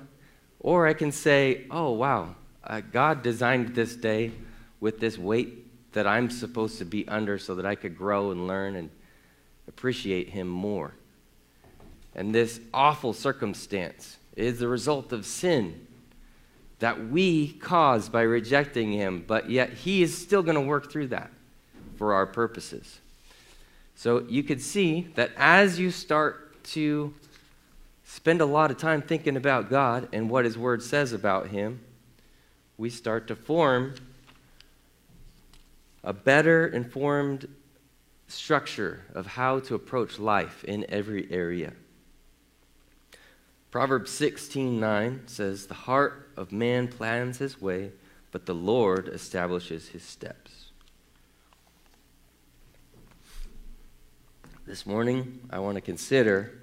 Or 0.59 0.87
I 0.87 0.93
can 0.93 1.11
say, 1.11 1.65
Oh, 1.69 1.91
wow, 1.91 2.35
uh, 2.69 2.81
God 2.91 3.23
designed 3.23 3.73
this 3.73 3.95
day 3.95 4.31
with 4.79 4.99
this 4.99 5.17
weight 5.17 5.65
that 5.93 6.05
I'm 6.05 6.29
supposed 6.29 6.77
to 6.77 6.85
be 6.85 7.07
under 7.07 7.39
so 7.39 7.55
that 7.55 7.65
I 7.65 7.75
could 7.75 7.97
grow 7.97 8.31
and 8.31 8.47
learn 8.47 8.75
and 8.75 8.89
appreciate 9.67 10.29
Him 10.29 10.47
more. 10.47 10.93
And 12.15 12.33
this 12.33 12.59
awful 12.73 13.13
circumstance 13.13 14.17
is 14.35 14.59
the 14.59 14.67
result 14.67 15.11
of 15.11 15.25
sin 15.25 15.87
that 16.77 17.09
we 17.09 17.53
caused 17.53 18.11
by 18.11 18.21
rejecting 18.21 18.91
Him, 18.91 19.23
but 19.27 19.49
yet 19.49 19.73
He 19.73 20.03
is 20.03 20.15
still 20.15 20.43
going 20.43 20.55
to 20.55 20.61
work 20.61 20.91
through 20.91 21.07
that 21.07 21.31
for 21.97 22.13
our 22.13 22.25
purposes. 22.25 22.99
So 23.95 24.25
you 24.29 24.43
could 24.43 24.61
see 24.61 25.07
that 25.15 25.31
as 25.35 25.79
you 25.79 25.91
start 25.91 26.63
to 26.65 27.13
spend 28.05 28.41
a 28.41 28.45
lot 28.45 28.71
of 28.71 28.77
time 28.77 29.01
thinking 29.01 29.35
about 29.35 29.69
God 29.69 30.07
and 30.13 30.29
what 30.29 30.45
His 30.45 30.57
Word 30.57 30.81
says 30.81 31.13
about 31.13 31.47
Him, 31.47 31.81
we 32.79 32.89
start 32.89 33.27
to 33.27 33.35
form 33.35 33.93
a 36.01 36.13
better 36.13 36.65
informed 36.65 37.45
structure 38.29 39.03
of 39.13 39.27
how 39.27 39.59
to 39.59 39.75
approach 39.75 40.17
life 40.17 40.63
in 40.63 40.85
every 40.87 41.29
area. 41.29 41.73
Proverbs 43.69 44.09
16:9 44.11 45.27
says, 45.27 45.67
"The 45.67 45.73
heart 45.73 46.31
of 46.37 46.53
man 46.53 46.87
plans 46.87 47.39
his 47.39 47.59
way, 47.59 47.91
but 48.31 48.45
the 48.45 48.55
Lord 48.55 49.09
establishes 49.09 49.89
his 49.89 50.03
steps." 50.03 50.71
This 54.65 54.85
morning, 54.85 55.49
I 55.49 55.59
want 55.59 55.75
to 55.75 55.81
consider 55.81 56.61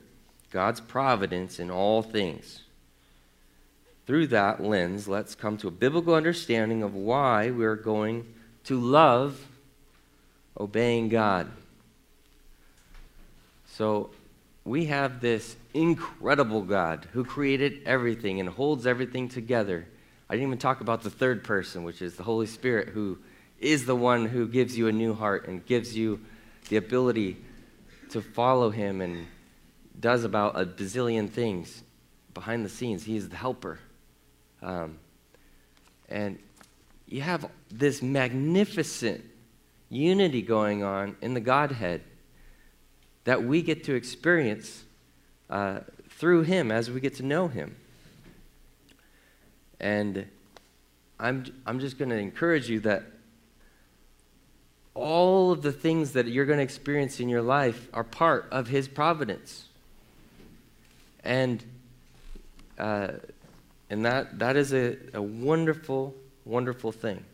God's 0.51 0.81
providence 0.81 1.59
in 1.59 1.71
all 1.71 2.03
things. 2.03 2.63
Through 4.07 4.29
that 4.29 4.63
lens, 4.63 5.09
let's 5.09 5.35
come 5.35 5.57
to 5.59 5.69
a 5.69 5.73
biblical 5.73 6.15
understanding 6.15 6.83
of 6.83 6.95
why 6.95 7.51
we're 7.51 7.75
going 7.75 8.33
to 8.65 8.79
love 8.79 9.45
obeying 10.59 11.09
God. 11.09 11.51
So, 13.67 14.11
we 14.65 14.87
have 14.87 15.21
this 15.21 15.57
incredible 15.75 16.63
God 16.63 17.07
who 17.13 17.25
created 17.25 17.83
everything 17.87 18.41
and 18.41 18.49
holds 18.49 18.87
everything 18.87 19.29
together. 19.29 19.87
I 20.29 20.35
didn't 20.35 20.49
even 20.49 20.59
talk 20.59 20.81
about 20.81 21.03
the 21.03 21.11
third 21.11 21.45
person, 21.45 21.85
which 21.85 22.03
is 22.03 22.17
the 22.17 22.25
Holy 22.25 22.47
Spirit, 22.47 22.89
who 22.89 23.19
is 23.61 23.87
the 23.87 23.95
one 23.95 24.27
who 24.27 24.49
gives 24.49 24.77
you 24.77 24.89
a 24.89 24.93
new 24.93 25.15
heart 25.15 25.47
and 25.47 25.65
gives 25.65 25.97
you 25.97 26.21
the 26.69 26.77
ability 26.77 27.37
to 28.11 28.21
follow 28.21 28.71
him 28.71 29.01
and 29.01 29.27
does 29.99 30.25
about 30.25 30.61
a 30.61 30.67
bazillion 30.67 31.31
things 31.31 31.83
behind 32.35 32.65
the 32.65 32.69
scenes. 32.69 33.05
He 33.05 33.17
is 33.17 33.29
the 33.29 33.37
helper. 33.37 33.79
Um, 34.67 34.99
and 36.09 36.41
you 37.07 37.21
have 37.21 37.49
this 37.71 38.03
magnificent 38.03 39.25
unity 39.89 40.43
going 40.43 40.83
on 40.83 41.17
in 41.23 41.35
the 41.35 41.41
Godhead 41.41 42.03
that 43.25 43.45
we 43.45 43.63
get 43.63 43.85
to 43.85 43.95
experience 43.95 44.83
uh, 45.49 45.81
through 46.11 46.43
Him 46.43 46.73
as 46.73 46.91
we 46.91 47.01
get 47.01 47.15
to 47.17 47.23
know 47.23 47.47
Him. 47.47 47.77
And 49.79 50.27
I'm, 51.21 51.45
I'm 51.65 51.79
just 51.79 51.97
going 51.97 52.11
to 52.11 52.19
encourage 52.19 52.69
you 52.69 52.81
that 52.81 53.05
all 54.95 55.53
of 55.53 55.63
the 55.63 55.73
things 55.73 56.13
that 56.13 56.27
you're 56.27 56.47
going 56.47 56.59
to 56.59 56.65
experience 56.65 57.21
in 57.21 57.29
your 57.29 57.43
life 57.43 57.89
are 57.95 58.03
part 58.03 58.49
of 58.51 58.67
His 58.67 58.89
providence. 58.89 59.69
And, 61.23 61.63
uh, 62.79 63.09
and 63.89 64.05
that, 64.05 64.39
that 64.39 64.57
is 64.57 64.73
a, 64.73 64.97
a 65.15 65.23
wonderful, 65.23 66.15
wonderful 66.45 66.93
thing. 66.93 67.25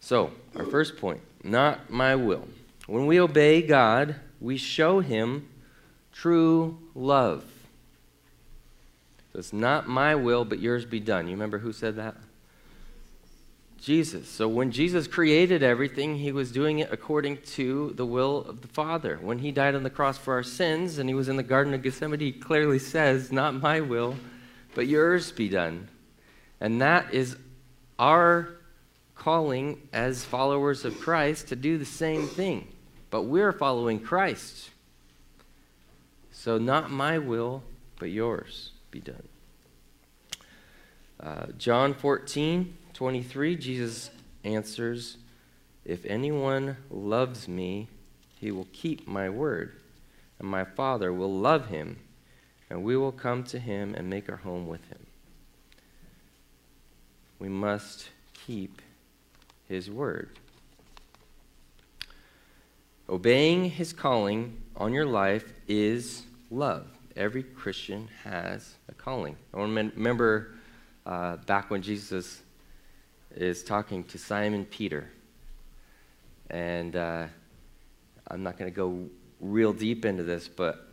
So, 0.00 0.32
our 0.56 0.64
first 0.64 0.96
point 0.96 1.20
not 1.42 1.90
my 1.90 2.14
will. 2.16 2.46
When 2.86 3.06
we 3.06 3.20
obey 3.20 3.62
God, 3.62 4.16
we 4.40 4.56
show 4.56 5.00
Him 5.00 5.48
true 6.12 6.78
love. 6.94 7.44
So 9.32 9.38
it's 9.38 9.52
not 9.52 9.88
my 9.88 10.14
will, 10.14 10.44
but 10.44 10.58
yours 10.58 10.84
be 10.84 11.00
done. 11.00 11.26
You 11.26 11.32
remember 11.32 11.58
who 11.58 11.72
said 11.72 11.96
that? 11.96 12.16
Jesus. 13.80 14.28
So 14.28 14.46
when 14.46 14.70
Jesus 14.70 15.06
created 15.06 15.62
everything, 15.62 16.16
he 16.16 16.32
was 16.32 16.52
doing 16.52 16.80
it 16.80 16.92
according 16.92 17.38
to 17.38 17.92
the 17.96 18.04
will 18.04 18.44
of 18.44 18.60
the 18.60 18.68
Father. 18.68 19.18
When 19.20 19.38
he 19.38 19.52
died 19.52 19.74
on 19.74 19.82
the 19.82 19.90
cross 19.90 20.18
for 20.18 20.34
our 20.34 20.42
sins 20.42 20.98
and 20.98 21.08
he 21.08 21.14
was 21.14 21.28
in 21.28 21.36
the 21.36 21.42
Garden 21.42 21.72
of 21.72 21.82
Gethsemane, 21.82 22.20
he 22.20 22.32
clearly 22.32 22.78
says, 22.78 23.32
Not 23.32 23.54
my 23.54 23.80
will, 23.80 24.16
but 24.74 24.86
yours 24.86 25.32
be 25.32 25.48
done. 25.48 25.88
And 26.60 26.82
that 26.82 27.14
is 27.14 27.36
our 27.98 28.56
calling 29.14 29.80
as 29.92 30.24
followers 30.24 30.84
of 30.84 30.98
Christ 31.00 31.48
to 31.48 31.56
do 31.56 31.78
the 31.78 31.84
same 31.84 32.26
thing. 32.26 32.68
But 33.10 33.22
we're 33.22 33.52
following 33.52 33.98
Christ. 34.00 34.70
So 36.32 36.58
not 36.58 36.90
my 36.90 37.18
will, 37.18 37.62
but 37.98 38.10
yours 38.10 38.70
be 38.90 39.00
done. 39.00 39.28
Uh, 41.18 41.46
John 41.58 41.92
14, 41.92 42.76
23, 43.00 43.56
Jesus 43.56 44.10
answers, 44.44 45.16
If 45.86 46.04
anyone 46.04 46.76
loves 46.90 47.48
me, 47.48 47.88
he 48.38 48.50
will 48.50 48.68
keep 48.74 49.08
my 49.08 49.30
word, 49.30 49.72
and 50.38 50.46
my 50.46 50.64
Father 50.64 51.10
will 51.10 51.32
love 51.32 51.68
him, 51.68 51.98
and 52.68 52.84
we 52.84 52.98
will 52.98 53.10
come 53.10 53.42
to 53.44 53.58
him 53.58 53.94
and 53.94 54.10
make 54.10 54.28
our 54.28 54.36
home 54.36 54.68
with 54.68 54.86
him. 54.88 55.06
We 57.38 57.48
must 57.48 58.10
keep 58.34 58.82
his 59.66 59.90
word. 59.90 60.28
Obeying 63.08 63.70
his 63.70 63.94
calling 63.94 64.60
on 64.76 64.92
your 64.92 65.06
life 65.06 65.54
is 65.66 66.24
love. 66.50 66.86
Every 67.16 67.44
Christian 67.44 68.10
has 68.24 68.74
a 68.90 68.92
calling. 68.92 69.36
I 69.54 69.62
remember 69.62 70.50
uh, 71.06 71.36
back 71.36 71.70
when 71.70 71.80
Jesus 71.80 72.42
is 73.34 73.62
talking 73.62 74.04
to 74.04 74.18
Simon 74.18 74.64
Peter. 74.64 75.10
And 76.48 76.96
uh, 76.96 77.26
I'm 78.28 78.42
not 78.42 78.58
going 78.58 78.70
to 78.70 78.74
go 78.74 79.08
real 79.40 79.72
deep 79.72 80.04
into 80.04 80.22
this, 80.22 80.48
but 80.48 80.88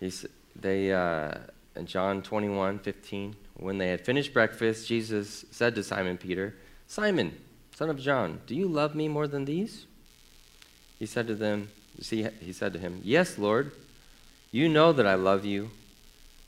he's, 0.00 0.26
they, 0.54 0.92
uh, 0.92 1.32
in 1.76 1.86
John 1.86 2.22
21 2.22 2.78
15, 2.78 3.36
when 3.54 3.78
they 3.78 3.88
had 3.88 4.00
finished 4.04 4.32
breakfast, 4.32 4.86
Jesus 4.86 5.44
said 5.50 5.74
to 5.74 5.82
Simon 5.82 6.16
Peter, 6.16 6.54
Simon, 6.86 7.36
son 7.74 7.90
of 7.90 7.98
John, 7.98 8.40
do 8.46 8.54
you 8.54 8.68
love 8.68 8.94
me 8.94 9.08
more 9.08 9.26
than 9.26 9.44
these? 9.44 9.86
He 10.98 11.06
said 11.06 11.26
to 11.28 11.34
them, 11.34 11.70
see, 12.00 12.26
he 12.40 12.52
said 12.52 12.72
to 12.72 12.78
him, 12.78 13.00
Yes, 13.04 13.38
Lord, 13.38 13.72
you 14.50 14.68
know 14.68 14.92
that 14.92 15.06
I 15.06 15.14
love 15.14 15.44
you. 15.44 15.70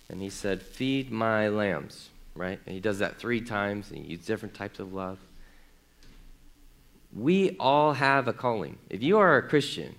And 0.08 0.20
he 0.20 0.30
said, 0.30 0.62
Feed 0.62 1.10
my 1.12 1.48
lambs, 1.48 2.10
right? 2.40 2.58
And 2.64 2.74
he 2.74 2.80
does 2.80 3.00
that 3.00 3.18
three 3.18 3.42
times, 3.42 3.90
and 3.90 4.02
he 4.02 4.12
uses 4.12 4.24
different 4.24 4.54
types 4.54 4.78
of 4.78 4.94
love. 4.94 5.18
We 7.14 7.54
all 7.60 7.92
have 7.92 8.28
a 8.28 8.32
calling. 8.32 8.78
If 8.88 9.02
you 9.02 9.18
are 9.18 9.36
a 9.36 9.42
Christian 9.42 9.94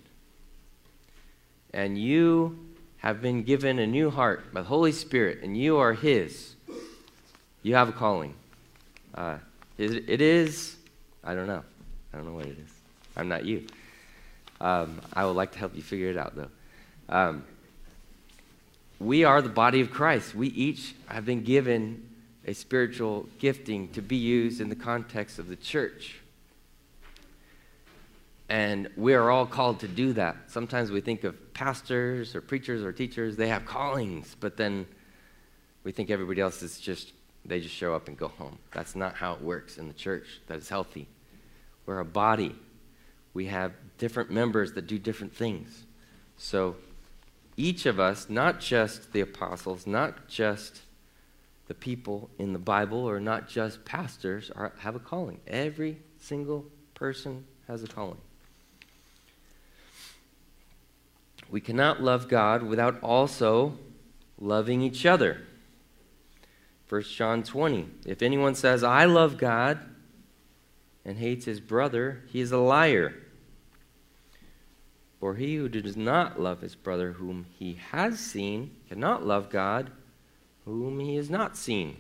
and 1.72 2.02
you 2.02 2.58
have 2.98 3.22
been 3.22 3.44
given 3.44 3.78
a 3.78 3.86
new 3.86 4.10
heart 4.10 4.52
by 4.54 4.62
the 4.62 4.68
Holy 4.68 4.92
Spirit 4.92 5.44
and 5.44 5.56
you 5.56 5.78
are 5.78 5.94
His, 5.94 6.56
you 7.62 7.76
have 7.76 7.90
a 7.90 7.92
calling. 7.92 8.34
Uh, 9.14 9.38
it 9.78 10.22
is, 10.22 10.78
I 11.24 11.36
don't 11.36 11.48
know. 11.48 11.64
I 12.12 12.18
don't 12.18 12.26
know 12.26 12.34
what 12.34 12.46
it 12.46 12.58
is. 12.58 12.72
I'm 13.16 13.28
not 13.28 13.46
you. 13.46 13.68
Um, 14.60 15.00
I 15.14 15.26
would 15.26 15.36
like 15.36 15.52
to 15.52 15.60
help 15.60 15.76
you 15.76 15.82
figure 15.84 16.10
it 16.10 16.18
out, 16.18 16.36
though. 16.36 16.50
Um, 17.08 17.44
we 19.00 19.26
are 19.26 19.42
the 19.42 19.50
body 19.50 19.82
of 19.82 19.92
Christ. 19.92 20.34
We 20.34 20.48
each 20.48 20.96
have 21.08 21.26
been 21.26 21.44
given 21.44 22.08
a 22.46 22.54
spiritual 22.54 23.28
gifting 23.40 23.90
to 23.90 24.02
be 24.02 24.16
used 24.16 24.62
in 24.62 24.70
the 24.70 24.76
context 24.76 25.40
of 25.40 25.48
the 25.48 25.56
church. 25.56 26.16
And 28.50 28.90
we 28.98 29.14
are 29.14 29.32
all 29.32 29.46
called 29.46 29.80
to 29.80 29.88
do 29.88 30.12
that. 30.14 30.36
Sometimes 30.48 30.92
we 30.92 31.00
think 31.00 31.24
of 31.24 31.54
pastors 31.54 32.36
or 32.36 32.42
preachers 32.42 32.84
or 32.84 32.92
teachers, 32.92 33.38
they 33.38 33.48
have 33.48 33.66
callings, 33.66 34.36
but 34.40 34.58
then 34.58 34.86
we 35.84 35.92
think 35.92 36.10
everybody 36.10 36.42
else 36.42 36.62
is 36.62 36.80
just, 36.80 37.14
they 37.46 37.62
just 37.62 37.74
show 37.74 37.96
up 37.96 38.08
and 38.08 38.18
go 38.18 38.28
home. 38.28 38.58
That's 38.74 38.96
not 38.96 39.16
how 39.16 39.34
it 39.34 39.42
works 39.42 39.78
in 39.78 39.88
the 39.88 39.94
church 39.94 40.42
that 40.48 40.58
is 40.58 40.68
healthy. 40.68 41.08
We're 41.86 42.00
a 42.00 42.06
body, 42.06 42.56
we 43.34 43.46
have 43.46 43.72
different 43.98 44.32
members 44.32 44.74
that 44.74 44.88
do 44.88 45.00
different 45.00 45.34
things. 45.34 45.86
So 46.36 46.76
each 47.56 47.86
of 47.86 48.00
us, 48.00 48.30
not 48.30 48.60
just 48.60 49.14
the 49.14 49.22
apostles, 49.22 49.88
not 49.88 50.28
just 50.28 50.82
the 51.68 51.74
people 51.74 52.30
in 52.38 52.54
the 52.54 52.60
Bible, 52.60 53.08
are 53.08 53.20
not 53.20 53.48
just 53.48 53.86
pastors, 53.86 54.52
are, 54.56 54.74
have 54.80 54.96
a 54.96 55.00
calling. 55.00 55.40
Every 55.48 55.98
single 56.20 56.66
person 56.94 57.46
has 57.68 57.84
a 57.84 57.88
calling. 57.88 58.20
We 61.50 61.62
cannot 61.62 62.02
love 62.02 62.28
God 62.28 62.64
without 62.64 63.02
also 63.02 63.78
loving 64.40 64.82
each 64.82 65.06
other. 65.06 65.42
1 66.90 67.04
John 67.04 67.44
20. 67.44 67.88
If 68.06 68.22
anyone 68.22 68.56
says, 68.56 68.84
I 68.84 69.06
love 69.06 69.38
God, 69.38 69.80
and 71.06 71.18
hates 71.18 71.46
his 71.46 71.60
brother, 71.60 72.24
he 72.28 72.42
is 72.42 72.52
a 72.52 72.58
liar. 72.58 73.14
For 75.20 75.36
he 75.36 75.56
who 75.56 75.70
does 75.70 75.98
not 75.98 76.40
love 76.40 76.62
his 76.62 76.76
brother 76.76 77.14
whom 77.14 77.46
he 77.58 77.80
has 77.92 78.20
seen 78.20 78.76
cannot 78.90 79.26
love 79.26 79.50
God 79.50 79.92
whom 80.66 81.00
he 81.00 81.16
has 81.16 81.30
not 81.30 81.58
seen. 81.58 81.98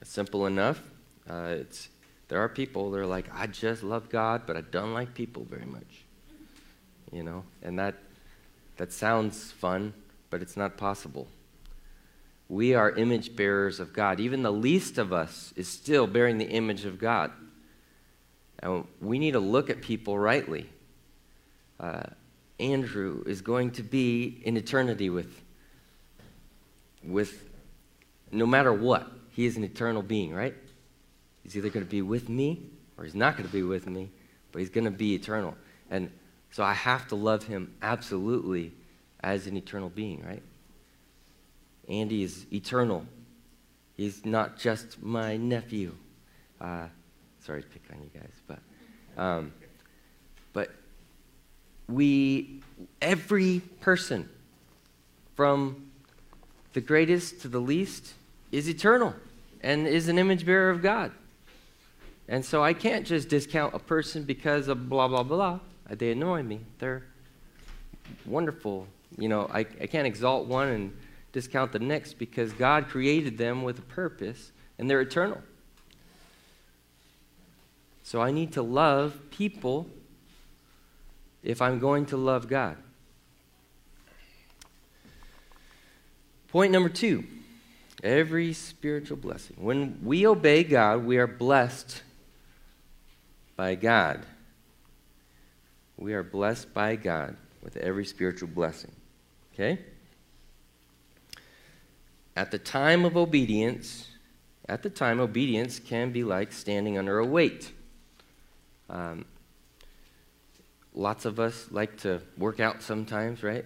It's 0.00 0.10
simple 0.10 0.46
enough. 0.46 0.82
Uh, 1.28 1.56
it's, 1.60 1.88
there 2.28 2.40
are 2.40 2.48
people 2.48 2.90
that 2.90 2.98
are 2.98 3.06
like, 3.06 3.26
I 3.34 3.46
just 3.46 3.82
love 3.82 4.08
God, 4.08 4.42
but 4.46 4.56
I 4.56 4.60
don't 4.60 4.94
like 4.94 5.14
people 5.14 5.44
very 5.44 5.66
much. 5.66 6.04
You 7.12 7.22
know, 7.22 7.44
and 7.62 7.78
that, 7.78 7.94
that 8.76 8.92
sounds 8.92 9.50
fun, 9.50 9.94
but 10.30 10.42
it's 10.42 10.56
not 10.56 10.76
possible. 10.76 11.26
We 12.48 12.74
are 12.74 12.90
image 12.90 13.36
bearers 13.36 13.80
of 13.80 13.92
God. 13.92 14.20
Even 14.20 14.42
the 14.42 14.52
least 14.52 14.98
of 14.98 15.12
us 15.12 15.52
is 15.56 15.68
still 15.68 16.06
bearing 16.06 16.38
the 16.38 16.48
image 16.48 16.84
of 16.84 16.98
God. 16.98 17.30
And 18.60 18.86
we 19.00 19.18
need 19.18 19.32
to 19.32 19.40
look 19.40 19.70
at 19.70 19.82
people 19.82 20.18
rightly. 20.18 20.68
Uh, 21.78 22.04
Andrew 22.58 23.22
is 23.26 23.40
going 23.40 23.70
to 23.72 23.82
be 23.82 24.40
in 24.44 24.56
eternity 24.56 25.10
with, 25.10 25.42
with, 27.02 27.44
no 28.30 28.46
matter 28.46 28.72
what, 28.72 29.10
he 29.30 29.46
is 29.46 29.56
an 29.56 29.64
eternal 29.64 30.02
being, 30.02 30.34
right? 30.34 30.54
He's 31.42 31.56
either 31.56 31.70
going 31.70 31.84
to 31.84 31.90
be 31.90 32.02
with 32.02 32.28
me 32.28 32.62
or 32.96 33.04
he's 33.04 33.14
not 33.14 33.36
going 33.36 33.46
to 33.46 33.52
be 33.52 33.62
with 33.62 33.86
me, 33.86 34.10
but 34.52 34.60
he's 34.60 34.70
going 34.70 34.84
to 34.84 34.90
be 34.90 35.14
eternal. 35.14 35.54
And 35.90 36.10
so 36.50 36.62
I 36.62 36.74
have 36.74 37.08
to 37.08 37.14
love 37.14 37.44
him 37.44 37.74
absolutely 37.82 38.72
as 39.20 39.46
an 39.46 39.56
eternal 39.56 39.88
being, 39.88 40.24
right? 40.24 40.42
Andy 41.88 42.22
is 42.22 42.46
eternal. 42.52 43.06
He's 43.96 44.24
not 44.24 44.58
just 44.58 45.02
my 45.02 45.36
nephew. 45.36 45.94
Uh, 46.60 46.86
sorry 47.40 47.62
to 47.62 47.68
pick 47.68 47.82
on 47.92 48.02
you 48.02 48.10
guys, 48.20 48.32
but 48.46 48.58
um, 49.20 49.52
but 50.52 50.70
we 51.88 52.60
every 53.00 53.60
person 53.80 54.28
from 55.34 55.87
the 56.72 56.80
greatest 56.80 57.40
to 57.42 57.48
the 57.48 57.58
least 57.58 58.14
is 58.52 58.68
eternal 58.68 59.14
and 59.60 59.86
is 59.86 60.08
an 60.08 60.18
image 60.18 60.46
bearer 60.46 60.70
of 60.70 60.82
God. 60.82 61.12
And 62.28 62.44
so 62.44 62.62
I 62.62 62.74
can't 62.74 63.06
just 63.06 63.28
discount 63.28 63.74
a 63.74 63.78
person 63.78 64.22
because 64.22 64.68
of 64.68 64.88
blah 64.88 65.08
blah 65.08 65.22
blah. 65.22 65.60
They 65.90 66.12
annoy 66.12 66.42
me. 66.42 66.60
They're 66.78 67.04
wonderful. 68.26 68.86
You 69.16 69.28
know, 69.28 69.50
I, 69.52 69.60
I 69.60 69.86
can't 69.86 70.06
exalt 70.06 70.46
one 70.46 70.68
and 70.68 70.96
discount 71.32 71.72
the 71.72 71.78
next 71.78 72.18
because 72.18 72.52
God 72.52 72.88
created 72.88 73.38
them 73.38 73.62
with 73.62 73.78
a 73.78 73.82
purpose 73.82 74.52
and 74.78 74.88
they're 74.88 75.00
eternal. 75.00 75.42
So 78.02 78.20
I 78.20 78.30
need 78.30 78.52
to 78.52 78.62
love 78.62 79.18
people 79.30 79.86
if 81.42 81.60
I'm 81.60 81.78
going 81.78 82.06
to 82.06 82.16
love 82.16 82.48
God. 82.48 82.76
Point 86.48 86.72
number 86.72 86.88
two 86.88 87.24
every 88.02 88.52
spiritual 88.52 89.16
blessing. 89.16 89.56
When 89.58 90.00
we 90.04 90.26
obey 90.26 90.64
God, 90.64 91.04
we 91.04 91.18
are 91.18 91.26
blessed 91.26 92.02
by 93.56 93.74
God. 93.74 94.24
We 95.96 96.14
are 96.14 96.22
blessed 96.22 96.72
by 96.72 96.96
God 96.96 97.36
with 97.62 97.76
every 97.76 98.04
spiritual 98.04 98.48
blessing. 98.48 98.92
Okay? 99.52 99.80
At 102.36 102.52
the 102.52 102.58
time 102.58 103.04
of 103.04 103.16
obedience, 103.16 104.08
at 104.68 104.84
the 104.84 104.90
time, 104.90 105.18
obedience 105.18 105.80
can 105.80 106.12
be 106.12 106.22
like 106.22 106.52
standing 106.52 106.96
under 106.98 107.18
a 107.18 107.26
weight. 107.26 107.72
Um, 108.88 109.24
lots 110.94 111.24
of 111.24 111.40
us 111.40 111.66
like 111.72 111.96
to 111.98 112.22
work 112.36 112.60
out 112.60 112.80
sometimes, 112.82 113.42
right? 113.42 113.64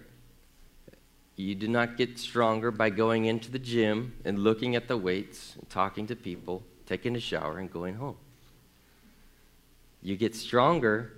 You 1.35 1.55
do 1.55 1.67
not 1.67 1.97
get 1.97 2.19
stronger 2.19 2.71
by 2.71 2.89
going 2.89 3.25
into 3.25 3.49
the 3.49 3.59
gym 3.59 4.13
and 4.23 4.39
looking 4.39 4.75
at 4.75 4.87
the 4.87 4.97
weights, 4.97 5.55
and 5.57 5.69
talking 5.69 6.07
to 6.07 6.15
people, 6.15 6.63
taking 6.85 7.15
a 7.15 7.19
shower, 7.19 7.57
and 7.57 7.71
going 7.71 7.95
home. 7.95 8.17
You 10.01 10.15
get 10.15 10.35
stronger 10.35 11.13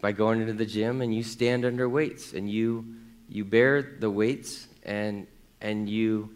by 0.00 0.12
going 0.12 0.40
into 0.40 0.52
the 0.52 0.66
gym 0.66 1.00
and 1.00 1.14
you 1.14 1.22
stand 1.22 1.64
under 1.64 1.88
weights 1.88 2.32
and 2.32 2.50
you 2.50 2.84
you 3.28 3.44
bear 3.44 3.96
the 3.98 4.10
weights 4.10 4.68
and 4.82 5.26
and 5.60 5.88
you 5.88 6.30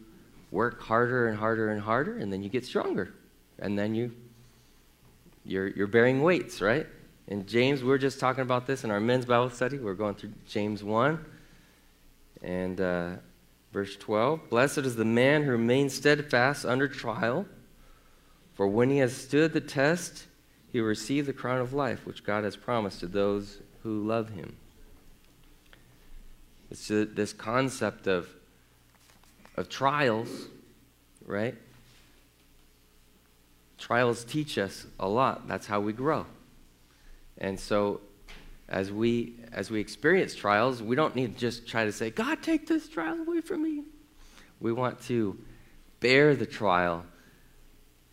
work 0.51 0.83
harder 0.83 1.29
and 1.29 1.39
harder 1.39 1.71
and 1.71 1.81
harder 1.81 2.19
and 2.19 2.33
then 2.33 2.43
you 2.43 2.49
get 2.49 2.65
stronger 2.65 3.13
and 3.59 3.79
then 3.79 3.95
you 3.95 4.13
you're, 5.45 5.69
you're 5.69 5.87
bearing 5.87 6.23
weights, 6.23 6.61
right? 6.61 6.87
And 7.29 7.47
James, 7.47 7.83
we 7.83 7.91
are 7.93 7.99
just 7.99 8.21
talking 8.21 8.43
about 8.43 8.67
this 8.67 8.85
in 8.85 8.91
our 8.91 9.01
men's 9.01 9.25
Bible 9.25 9.51
study. 9.51 9.79
We're 9.79 9.95
going 9.95 10.15
through 10.15 10.33
James 10.47 10.85
1. 10.85 11.25
And 12.43 12.81
uh, 12.81 13.11
Verse 13.73 13.97
12 13.97 14.51
Blessed 14.51 14.79
is 14.79 14.97
the 14.97 15.05
man 15.05 15.45
who 15.45 15.53
remains 15.53 15.95
steadfast 15.95 16.65
under 16.65 16.89
trial, 16.89 17.47
for 18.55 18.67
when 18.67 18.91
he 18.91 18.99
has 18.99 19.17
stood 19.17 19.53
the 19.53 19.61
test, 19.61 20.27
he 20.73 20.81
will 20.81 20.89
receive 20.89 21.27
the 21.27 21.33
crown 21.33 21.61
of 21.61 21.73
life 21.73 22.07
which 22.07 22.25
God 22.25 22.45
has 22.45 22.57
promised 22.57 23.01
to 23.01 23.07
those 23.07 23.59
who 23.83 24.07
love 24.07 24.31
him. 24.31 24.57
It's 26.71 26.87
this 26.89 27.33
concept 27.33 28.07
of, 28.07 28.29
of 29.57 29.69
trials, 29.69 30.47
right? 31.27 31.57
Trials 33.79 34.25
teach 34.25 34.59
us 34.59 34.87
a 35.01 35.09
lot. 35.09 35.49
That's 35.49 35.67
how 35.67 35.81
we 35.81 35.93
grow. 35.93 36.27
And 37.39 37.59
so 37.59 38.01
as 38.71 38.93
we 38.93 39.35
as 39.53 39.71
we 39.71 39.81
experience 39.81 40.35
trials, 40.35 40.81
we 40.81 40.95
don't 40.95 41.17
need 41.17 41.35
to 41.35 41.41
just 41.41 41.67
try 41.67 41.85
to 41.85 41.93
say, 41.93 42.11
God, 42.11 42.41
take 42.41 42.69
this 42.69 42.89
trial 42.89 43.19
away 43.21 43.41
from 43.41 43.65
me. 43.65 43.83
We 44.61 44.73
want 44.73 45.01
to 45.03 45.37
bear 45.99 46.37
the 46.37 46.47
trial, 46.47 47.05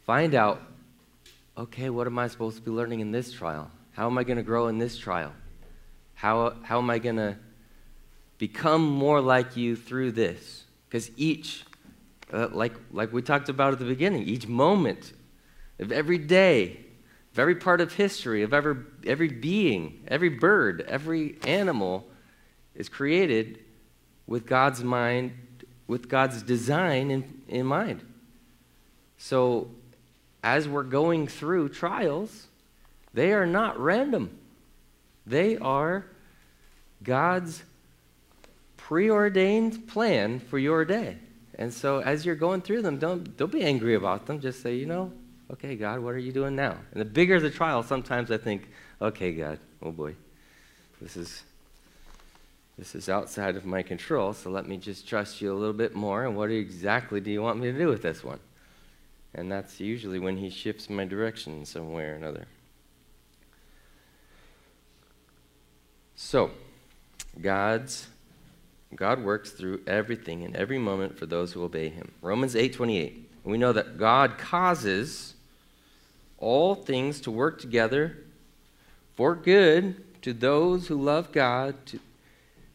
find 0.06 0.34
out, 0.34 0.62
okay, 1.58 1.90
what 1.90 2.08
am 2.08 2.18
I 2.18 2.28
supposed 2.28 2.58
to 2.58 2.64
be 2.64 2.72
learning 2.72 3.02
in 3.02 3.12
this 3.12 3.32
trial? 3.32 3.70
How 3.94 4.08
am 4.08 4.18
I 4.18 4.24
going 4.24 4.38
to 4.38 4.44
grow 4.44 4.68
in 4.68 4.80
this 4.80 4.98
trial? 4.98 5.32
How, 6.16 6.56
how 6.64 6.80
am 6.80 6.90
I 6.90 6.98
going 6.98 7.18
to 7.18 7.38
become 8.38 8.88
more 8.88 9.22
like 9.22 9.56
you 9.56 9.76
through 9.76 10.14
this? 10.14 10.64
Because 10.90 11.12
each, 11.18 11.66
uh, 12.34 12.48
like, 12.52 12.74
like 12.92 13.14
we 13.14 13.22
talked 13.22 13.50
about 13.50 13.74
at 13.74 13.80
the 13.80 13.86
beginning, 13.86 14.24
each 14.24 14.48
moment 14.48 15.14
of 15.80 15.92
every 15.92 16.18
day 16.18 16.87
of 17.38 17.42
every 17.42 17.54
part 17.54 17.82
of 17.82 17.94
history, 17.94 18.42
of 18.42 18.52
every, 18.52 18.78
every 19.06 19.28
being, 19.28 20.02
every 20.08 20.30
bird, 20.30 20.84
every 20.88 21.38
animal 21.46 22.04
is 22.74 22.90
created 22.90 23.60
with 24.26 24.48
God's 24.48 24.84
mind, 24.84 25.34
with 25.86 26.10
God's 26.10 26.42
design 26.42 27.12
in, 27.12 27.42
in 27.48 27.68
mind. 27.68 28.02
So, 29.20 29.70
as 30.44 30.68
we're 30.68 30.82
going 30.82 31.28
through 31.28 31.70
trials, 31.70 32.48
they 33.14 33.34
are 33.34 33.46
not 33.46 33.80
random. 33.80 34.36
They 35.28 35.58
are 35.58 36.08
God's 37.04 37.62
preordained 38.78 39.88
plan 39.88 40.40
for 40.40 40.58
your 40.58 40.86
day. 40.86 41.18
And 41.54 41.72
so, 41.72 42.00
as 42.00 42.26
you're 42.26 42.34
going 42.34 42.62
through 42.62 42.82
them, 42.82 42.98
don't, 42.98 43.38
don't 43.38 43.52
be 43.52 43.62
angry 43.62 43.94
about 43.94 44.26
them. 44.26 44.40
Just 44.40 44.64
say, 44.64 44.76
you 44.76 44.88
know, 44.88 45.12
okay, 45.52 45.76
God, 45.76 46.00
what 46.00 46.14
are 46.14 46.20
you 46.20 46.32
doing 46.32 46.56
now? 46.56 46.78
And 46.92 47.02
the 47.02 47.06
bigger 47.06 47.40
the 47.40 47.50
trial, 47.50 47.84
sometimes 47.84 48.32
I 48.32 48.38
think, 48.38 48.70
okay, 49.02 49.32
God, 49.32 49.60
oh 49.82 49.92
boy, 49.92 50.16
this 51.02 51.18
is 51.18 51.44
this 52.78 52.94
is 52.94 53.10
outside 53.10 53.56
of 53.56 53.66
my 53.66 53.82
control, 53.82 54.34
so 54.34 54.52
let 54.52 54.68
me 54.68 54.78
just 54.78 55.08
trust 55.08 55.42
you 55.42 55.52
a 55.52 55.58
little 55.58 55.74
bit 55.74 55.96
more. 55.96 56.26
And 56.26 56.38
what 56.38 56.52
exactly 56.52 57.20
do 57.20 57.32
you 57.32 57.42
want 57.42 57.60
me 57.60 57.72
to 57.72 57.78
do 57.78 57.88
with 57.88 58.04
this 58.04 58.24
one? 58.24 58.40
And 59.34 59.52
that's 59.52 59.80
usually 59.80 60.20
when 60.20 60.38
he 60.38 60.52
shifts 60.52 60.88
my 60.88 61.04
direction 61.04 61.66
some 61.66 61.92
way 61.92 62.04
or 62.04 62.14
another. 62.14 62.46
So, 66.16 66.52
God's 67.42 68.08
God 68.96 69.24
works 69.24 69.52
through 69.52 69.82
everything 69.86 70.44
in 70.44 70.56
every 70.56 70.78
moment 70.78 71.18
for 71.18 71.26
those 71.26 71.52
who 71.52 71.64
obey 71.64 71.90
him. 71.90 72.12
Romans 72.22 72.56
8:28. 72.56 73.30
We 73.44 73.58
know 73.58 73.74
that 73.74 73.98
God 73.98 74.38
causes 74.38 75.36
all 76.38 76.76
things 76.76 77.22
to 77.22 77.32
work 77.32 77.60
together 77.60 78.18
for 79.16 79.36
good 79.36 80.04
to 80.22 80.34
those 80.34 80.88
who 80.88 81.02
love 81.02 81.32
God, 81.32 81.76
to, 81.88 82.00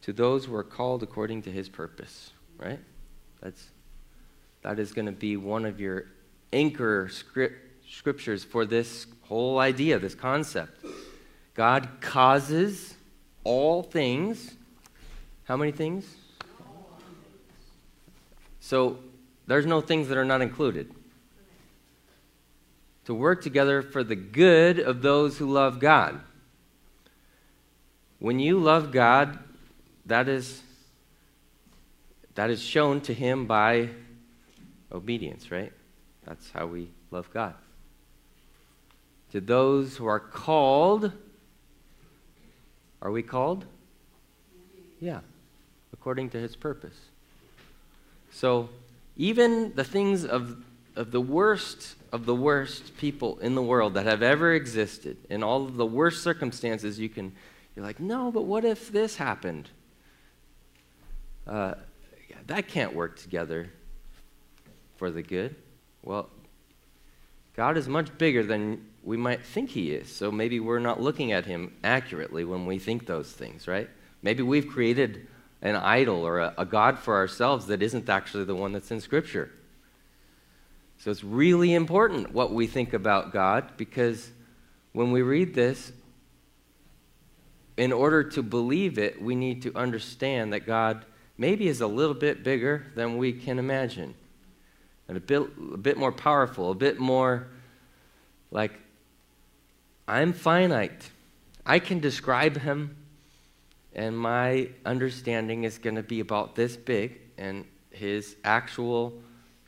to 0.02 0.12
those 0.12 0.46
who 0.46 0.54
are 0.54 0.64
called 0.64 1.02
according 1.02 1.42
to 1.42 1.50
his 1.50 1.68
purpose, 1.68 2.32
right? 2.58 2.80
That's, 3.40 3.68
that 4.62 4.78
is 4.78 4.92
going 4.92 5.06
to 5.06 5.12
be 5.12 5.36
one 5.36 5.64
of 5.64 5.80
your 5.80 6.06
anchor 6.52 7.08
script, 7.10 7.56
scriptures 7.88 8.42
for 8.42 8.64
this 8.64 9.06
whole 9.22 9.58
idea, 9.58 9.98
this 9.98 10.14
concept. 10.14 10.84
God 11.54 11.88
causes 12.00 12.94
all 13.44 13.82
things. 13.82 14.54
How 15.44 15.56
many 15.56 15.72
things? 15.72 16.16
So 18.60 18.98
there's 19.46 19.66
no 19.66 19.80
things 19.80 20.08
that 20.08 20.16
are 20.16 20.24
not 20.24 20.40
included 20.40 20.92
to 23.04 23.14
work 23.14 23.42
together 23.42 23.82
for 23.82 24.04
the 24.04 24.16
good 24.16 24.78
of 24.78 25.02
those 25.02 25.38
who 25.38 25.50
love 25.50 25.80
God. 25.80 26.20
When 28.18 28.38
you 28.38 28.58
love 28.58 28.92
God, 28.92 29.38
that 30.06 30.28
is 30.28 30.62
that 32.34 32.50
is 32.50 32.62
shown 32.62 33.00
to 33.02 33.14
him 33.14 33.46
by 33.46 33.90
obedience, 34.90 35.50
right? 35.50 35.72
That's 36.24 36.50
how 36.50 36.66
we 36.66 36.90
love 37.10 37.30
God. 37.32 37.54
To 39.32 39.40
those 39.40 39.96
who 39.96 40.06
are 40.06 40.20
called, 40.20 41.12
are 43.00 43.10
we 43.10 43.22
called? 43.22 43.64
Yeah, 45.00 45.20
according 45.92 46.30
to 46.30 46.38
his 46.38 46.56
purpose. 46.56 46.96
So, 48.30 48.70
even 49.16 49.74
the 49.74 49.84
things 49.84 50.24
of, 50.24 50.64
of 50.96 51.10
the 51.10 51.20
worst 51.20 51.96
of 52.12 52.26
the 52.26 52.34
worst 52.34 52.96
people 52.98 53.38
in 53.38 53.54
the 53.54 53.62
world 53.62 53.94
that 53.94 54.04
have 54.04 54.22
ever 54.22 54.52
existed, 54.52 55.16
in 55.30 55.42
all 55.42 55.64
of 55.64 55.76
the 55.76 55.86
worst 55.86 56.22
circumstances, 56.22 56.98
you 56.98 57.08
can, 57.08 57.32
you're 57.74 57.84
like, 57.84 57.98
no, 57.98 58.30
but 58.30 58.42
what 58.42 58.64
if 58.64 58.92
this 58.92 59.16
happened? 59.16 59.70
Uh, 61.46 61.74
that 62.46 62.68
can't 62.68 62.94
work 62.94 63.18
together 63.18 63.70
for 64.96 65.10
the 65.10 65.22
good. 65.22 65.56
Well, 66.02 66.28
God 67.56 67.76
is 67.76 67.88
much 67.88 68.16
bigger 68.18 68.42
than 68.42 68.86
we 69.02 69.16
might 69.16 69.44
think 69.44 69.70
He 69.70 69.92
is, 69.92 70.14
so 70.14 70.30
maybe 70.30 70.60
we're 70.60 70.78
not 70.78 71.00
looking 71.00 71.32
at 71.32 71.46
Him 71.46 71.72
accurately 71.82 72.44
when 72.44 72.66
we 72.66 72.78
think 72.78 73.06
those 73.06 73.32
things, 73.32 73.66
right? 73.66 73.88
Maybe 74.22 74.42
we've 74.42 74.68
created 74.68 75.26
an 75.62 75.76
idol 75.76 76.26
or 76.26 76.40
a, 76.40 76.54
a 76.58 76.66
God 76.66 76.98
for 76.98 77.16
ourselves 77.16 77.66
that 77.66 77.82
isn't 77.82 78.08
actually 78.08 78.44
the 78.44 78.54
one 78.54 78.72
that's 78.72 78.90
in 78.90 79.00
Scripture. 79.00 79.50
So 81.02 81.10
it's 81.10 81.24
really 81.24 81.74
important 81.74 82.32
what 82.32 82.52
we 82.52 82.68
think 82.68 82.92
about 82.92 83.32
God 83.32 83.76
because 83.76 84.30
when 84.92 85.10
we 85.10 85.22
read 85.22 85.52
this, 85.52 85.90
in 87.76 87.92
order 87.92 88.22
to 88.22 88.40
believe 88.40 88.98
it, 88.98 89.20
we 89.20 89.34
need 89.34 89.62
to 89.62 89.76
understand 89.76 90.52
that 90.52 90.64
God 90.64 91.04
maybe 91.36 91.66
is 91.66 91.80
a 91.80 91.88
little 91.88 92.14
bit 92.14 92.44
bigger 92.44 92.86
than 92.94 93.16
we 93.16 93.32
can 93.32 93.58
imagine, 93.58 94.14
and 95.08 95.16
a 95.16 95.20
bit, 95.20 95.42
a 95.72 95.76
bit 95.76 95.96
more 95.96 96.12
powerful, 96.12 96.70
a 96.70 96.74
bit 96.76 97.00
more 97.00 97.48
like, 98.52 98.78
I'm 100.06 100.32
finite. 100.32 101.10
I 101.66 101.80
can 101.80 101.98
describe 101.98 102.58
him, 102.58 102.94
and 103.92 104.16
my 104.16 104.68
understanding 104.86 105.64
is 105.64 105.78
going 105.78 105.96
to 105.96 106.04
be 106.04 106.20
about 106.20 106.54
this 106.54 106.76
big, 106.76 107.18
and 107.36 107.64
his 107.90 108.36
actual 108.44 109.14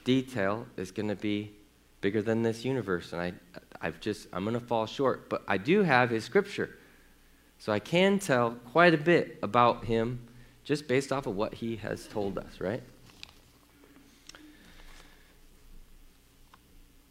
detail 0.04 0.66
is 0.76 0.90
going 0.90 1.08
to 1.08 1.16
be 1.16 1.52
bigger 2.00 2.22
than 2.22 2.42
this 2.42 2.64
universe. 2.64 3.12
And 3.12 3.20
I, 3.20 3.32
I've 3.80 3.98
just, 4.00 4.28
I'm 4.32 4.44
going 4.44 4.58
to 4.58 4.64
fall 4.64 4.86
short. 4.86 5.28
But 5.28 5.42
I 5.48 5.56
do 5.56 5.82
have 5.82 6.10
his 6.10 6.24
scripture. 6.24 6.76
So 7.58 7.72
I 7.72 7.78
can 7.78 8.18
tell 8.18 8.52
quite 8.72 8.94
a 8.94 8.98
bit 8.98 9.38
about 9.42 9.86
him 9.86 10.28
just 10.64 10.86
based 10.88 11.12
off 11.12 11.26
of 11.26 11.34
what 11.34 11.54
he 11.54 11.76
has 11.76 12.06
told 12.06 12.38
us, 12.38 12.60
right? 12.60 12.82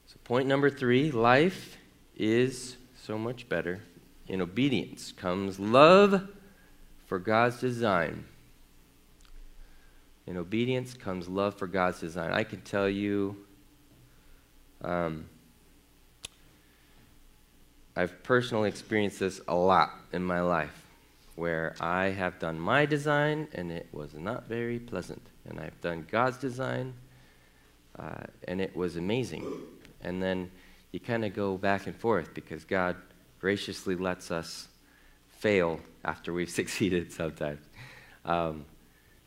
So, 0.08 0.16
point 0.24 0.48
number 0.48 0.70
three 0.70 1.12
life 1.12 1.78
is 2.16 2.78
so 2.96 3.18
much 3.18 3.48
better. 3.50 3.82
In 4.28 4.42
obedience 4.42 5.12
comes 5.12 5.60
love 5.60 6.28
for 7.06 7.20
God's 7.20 7.60
design. 7.60 8.26
In 10.26 10.38
obedience 10.38 10.94
comes 10.94 11.28
love 11.28 11.56
for 11.56 11.68
God's 11.68 12.00
design. 12.00 12.32
I 12.32 12.44
can 12.44 12.62
tell 12.62 12.88
you, 12.88 13.36
um, 14.82 15.26
I've 17.96 18.24
personally 18.24 18.70
experienced 18.70 19.20
this 19.20 19.42
a 19.48 19.56
lot 19.56 19.92
in 20.14 20.24
my 20.24 20.42
life 20.42 20.86
where 21.36 21.76
I 21.80 22.06
have 22.06 22.40
done 22.40 22.60
my 22.60 22.86
design 22.86 23.48
and 23.54 23.72
it 23.72 23.88
was 23.92 24.14
not 24.14 24.48
very 24.48 24.80
pleasant. 24.80 25.22
And 25.46 25.60
I've 25.60 25.80
done 25.82 26.06
God's 26.10 26.38
design 26.38 26.94
uh, 27.98 28.24
and 28.48 28.62
it 28.62 28.76
was 28.76 28.96
amazing. 28.96 29.46
And 30.02 30.22
then 30.22 30.52
you 30.92 31.00
kind 31.00 31.26
of 31.26 31.34
go 31.34 31.58
back 31.58 31.88
and 31.88 31.96
forth 31.96 32.34
because 32.34 32.64
God 32.64 32.96
graciously 33.40 33.96
lets 33.96 34.32
us 34.32 34.68
fail 35.40 35.80
after 36.06 36.34
we've 36.34 36.50
succeeded 36.62 37.12
sometimes. 37.12 37.62
Um, 38.26 38.66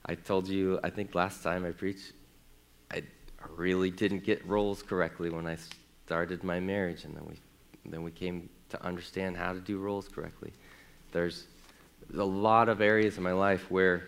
I 0.09 0.15
told 0.15 0.47
you, 0.47 0.79
I 0.85 0.91
think 0.91 1.15
last 1.17 1.43
time 1.43 1.65
I 1.65 1.73
preached, 1.73 2.13
I 2.91 3.03
really 3.57 3.91
didn't 3.91 4.25
get 4.25 4.47
roles 4.47 4.83
correctly 4.83 5.31
when 5.31 5.47
I 5.47 5.57
started 6.07 6.45
my 6.45 6.61
marriage, 6.61 7.05
and 7.05 7.17
then 7.17 7.25
we, 7.29 7.35
then 7.91 8.05
we 8.05 8.13
came 8.13 8.49
to 8.69 8.83
understand 8.85 9.37
how 9.37 9.53
to 9.53 9.59
do 9.61 9.79
roles 9.79 10.07
correctly. 10.07 10.53
There's 11.11 11.47
a 12.17 12.23
lot 12.23 12.69
of 12.69 12.81
areas 12.81 13.17
in 13.17 13.25
my 13.25 13.33
life 13.33 13.69
where, 13.69 14.07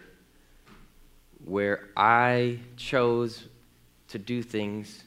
where 1.45 1.89
I 1.97 2.61
chose 2.77 3.47
to 4.09 4.19
do 4.19 4.43
things 4.43 5.03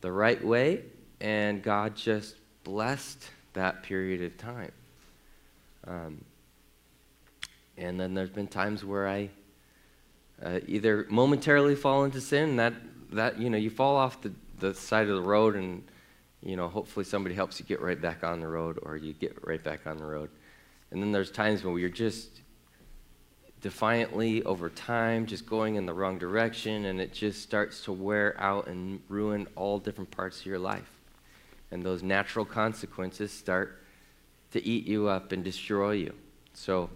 the 0.00 0.10
right 0.10 0.42
way, 0.42 0.84
and 1.20 1.62
God 1.62 1.96
just 1.96 2.36
blessed 2.64 3.28
that 3.52 3.82
period 3.82 4.22
of 4.22 4.38
time. 4.38 4.72
Um, 5.86 6.24
and 7.76 8.00
then 8.00 8.14
there's 8.14 8.30
been 8.30 8.48
times 8.48 8.84
where 8.84 9.06
I 9.06 9.28
uh, 10.42 10.60
either 10.66 11.06
momentarily 11.08 11.74
fall 11.74 12.04
into 12.04 12.20
sin, 12.20 12.56
that, 12.56 12.74
that 13.12 13.38
you 13.38 13.50
know, 13.50 13.58
you 13.58 13.70
fall 13.70 13.96
off 13.96 14.20
the, 14.20 14.32
the 14.58 14.74
side 14.74 15.08
of 15.08 15.16
the 15.16 15.28
road, 15.28 15.56
and 15.56 15.82
you 16.42 16.56
know, 16.56 16.68
hopefully 16.68 17.04
somebody 17.04 17.34
helps 17.34 17.58
you 17.58 17.66
get 17.66 17.80
right 17.80 18.00
back 18.00 18.22
on 18.22 18.40
the 18.40 18.46
road, 18.46 18.78
or 18.82 18.96
you 18.96 19.12
get 19.12 19.36
right 19.46 19.62
back 19.62 19.86
on 19.86 19.98
the 19.98 20.04
road. 20.04 20.30
And 20.90 21.02
then 21.02 21.12
there's 21.12 21.30
times 21.30 21.64
when 21.64 21.76
you're 21.78 21.88
just 21.88 22.40
defiantly 23.60 24.42
over 24.44 24.68
time, 24.68 25.26
just 25.26 25.46
going 25.46 25.74
in 25.74 25.86
the 25.86 25.92
wrong 25.92 26.18
direction, 26.18 26.86
and 26.86 27.00
it 27.00 27.12
just 27.12 27.42
starts 27.42 27.84
to 27.84 27.92
wear 27.92 28.40
out 28.40 28.68
and 28.68 29.00
ruin 29.08 29.46
all 29.56 29.78
different 29.78 30.10
parts 30.10 30.40
of 30.40 30.46
your 30.46 30.58
life. 30.58 30.90
And 31.70 31.82
those 31.82 32.02
natural 32.02 32.44
consequences 32.44 33.32
start 33.32 33.82
to 34.52 34.64
eat 34.64 34.86
you 34.86 35.08
up 35.08 35.32
and 35.32 35.44
destroy 35.44 35.92
you. 35.92 36.14
So, 36.54 36.88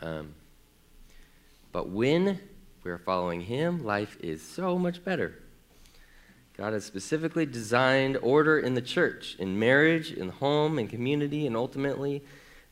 um, 0.00 0.34
but 1.76 1.90
when 1.90 2.40
we're 2.84 2.96
following 2.96 3.42
Him, 3.42 3.84
life 3.84 4.16
is 4.20 4.40
so 4.40 4.78
much 4.78 5.04
better. 5.04 5.34
God 6.56 6.72
has 6.72 6.86
specifically 6.86 7.44
designed 7.44 8.16
order 8.22 8.58
in 8.58 8.72
the 8.72 8.80
church, 8.80 9.36
in 9.38 9.58
marriage, 9.58 10.10
in 10.10 10.28
the 10.28 10.32
home, 10.32 10.78
in 10.78 10.88
community, 10.88 11.46
and 11.46 11.54
ultimately 11.54 12.22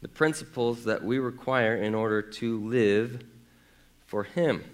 the 0.01 0.09
principles 0.09 0.85
that 0.85 1.05
we 1.05 1.19
require 1.19 1.77
in 1.77 1.95
order 1.95 2.23
to 2.23 2.67
live 2.67 3.23
for 4.07 4.25
Him. 4.25 4.65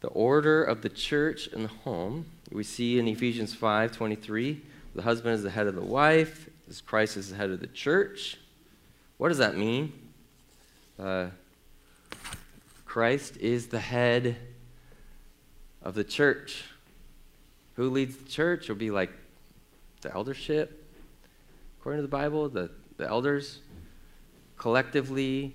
The 0.00 0.08
order 0.08 0.64
of 0.64 0.80
the 0.80 0.88
church 0.88 1.48
and 1.48 1.64
the 1.64 1.74
home, 1.84 2.24
we 2.50 2.64
see 2.64 2.98
in 2.98 3.06
Ephesians 3.08 3.52
5 3.52 3.92
23, 3.92 4.62
the 4.94 5.02
husband 5.02 5.34
is 5.34 5.42
the 5.42 5.50
head 5.50 5.66
of 5.66 5.74
the 5.74 5.82
wife, 5.82 6.48
as 6.66 6.80
Christ 6.80 7.18
is 7.18 7.28
the 7.28 7.36
head 7.36 7.50
of 7.50 7.60
the 7.60 7.66
church. 7.66 8.38
What 9.18 9.28
does 9.28 9.36
that 9.36 9.54
mean? 9.54 9.92
Uh, 10.98 11.26
Christ 12.90 13.36
is 13.36 13.68
the 13.68 13.78
head 13.78 14.36
of 15.80 15.94
the 15.94 16.02
church. 16.02 16.64
Who 17.76 17.88
leads 17.88 18.16
the 18.16 18.28
church? 18.28 18.64
It'll 18.64 18.74
be 18.74 18.90
like 18.90 19.12
the 20.00 20.12
eldership, 20.12 20.92
according 21.78 21.98
to 21.98 22.02
the 22.02 22.08
Bible, 22.08 22.48
the, 22.48 22.68
the 22.96 23.06
elders 23.06 23.60
collectively. 24.58 25.54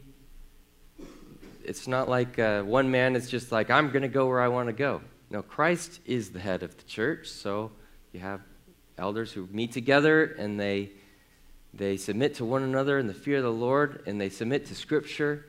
It's 1.65 1.89
not 1.89 2.08
like 2.08 2.39
uh, 2.39 2.63
one 2.63 2.89
man 2.89 3.17
is 3.17 3.30
just 3.30 3.52
like, 3.52 3.69
I'm 3.69 3.89
going 3.89 4.04
to 4.04 4.08
go 4.08 4.28
where 4.28 4.39
I 4.39 4.48
want 4.48 4.67
to 4.67 4.74
go. 4.74 5.02
No, 5.30 5.41
Christ 5.41 6.00
is 6.06 6.30
the 6.30 6.39
head 6.39 6.63
of 6.63 6.78
the 6.78 6.84
church, 6.84 7.28
so 7.28 7.69
you 8.13 8.21
have 8.21 8.39
elders 8.98 9.34
who 9.34 9.50
meet 9.52 9.74
together 9.74 10.24
and 10.39 10.58
they, 10.58 10.91
they 11.74 11.98
submit 11.98 12.36
to 12.36 12.45
one 12.45 12.63
another 12.63 12.98
in 12.98 13.08
the 13.08 13.13
fear 13.13 13.39
of 13.39 13.43
the 13.43 13.52
Lord 13.52 14.04
and 14.06 14.21
they 14.21 14.30
submit 14.30 14.67
to 14.67 14.74
Scripture 14.74 15.48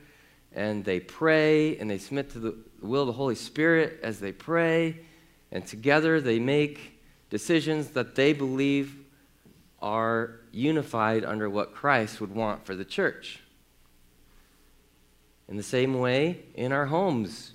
and 0.57 0.83
they 0.83 0.99
pray 0.99 1.77
and 1.77 1.87
they 1.87 1.99
submit 1.99 2.31
to 2.31 2.39
the 2.39 2.55
will 2.81 3.03
of 3.03 3.07
the 3.07 3.13
Holy 3.13 3.35
Spirit 3.35 3.99
as 4.01 4.19
they 4.19 4.31
pray. 4.31 4.99
And 5.51 5.65
together 5.65 6.19
they 6.19 6.39
make 6.39 6.99
decisions 7.29 7.89
that 7.89 8.15
they 8.15 8.33
believe 8.33 8.95
are 9.79 10.39
unified 10.51 11.23
under 11.23 11.47
what 11.47 11.75
Christ 11.75 12.19
would 12.19 12.33
want 12.33 12.65
for 12.65 12.73
the 12.73 12.83
church. 12.83 13.39
In 15.47 15.57
the 15.57 15.63
same 15.63 15.99
way, 15.99 16.39
in 16.55 16.71
our 16.71 16.87
homes, 16.87 17.51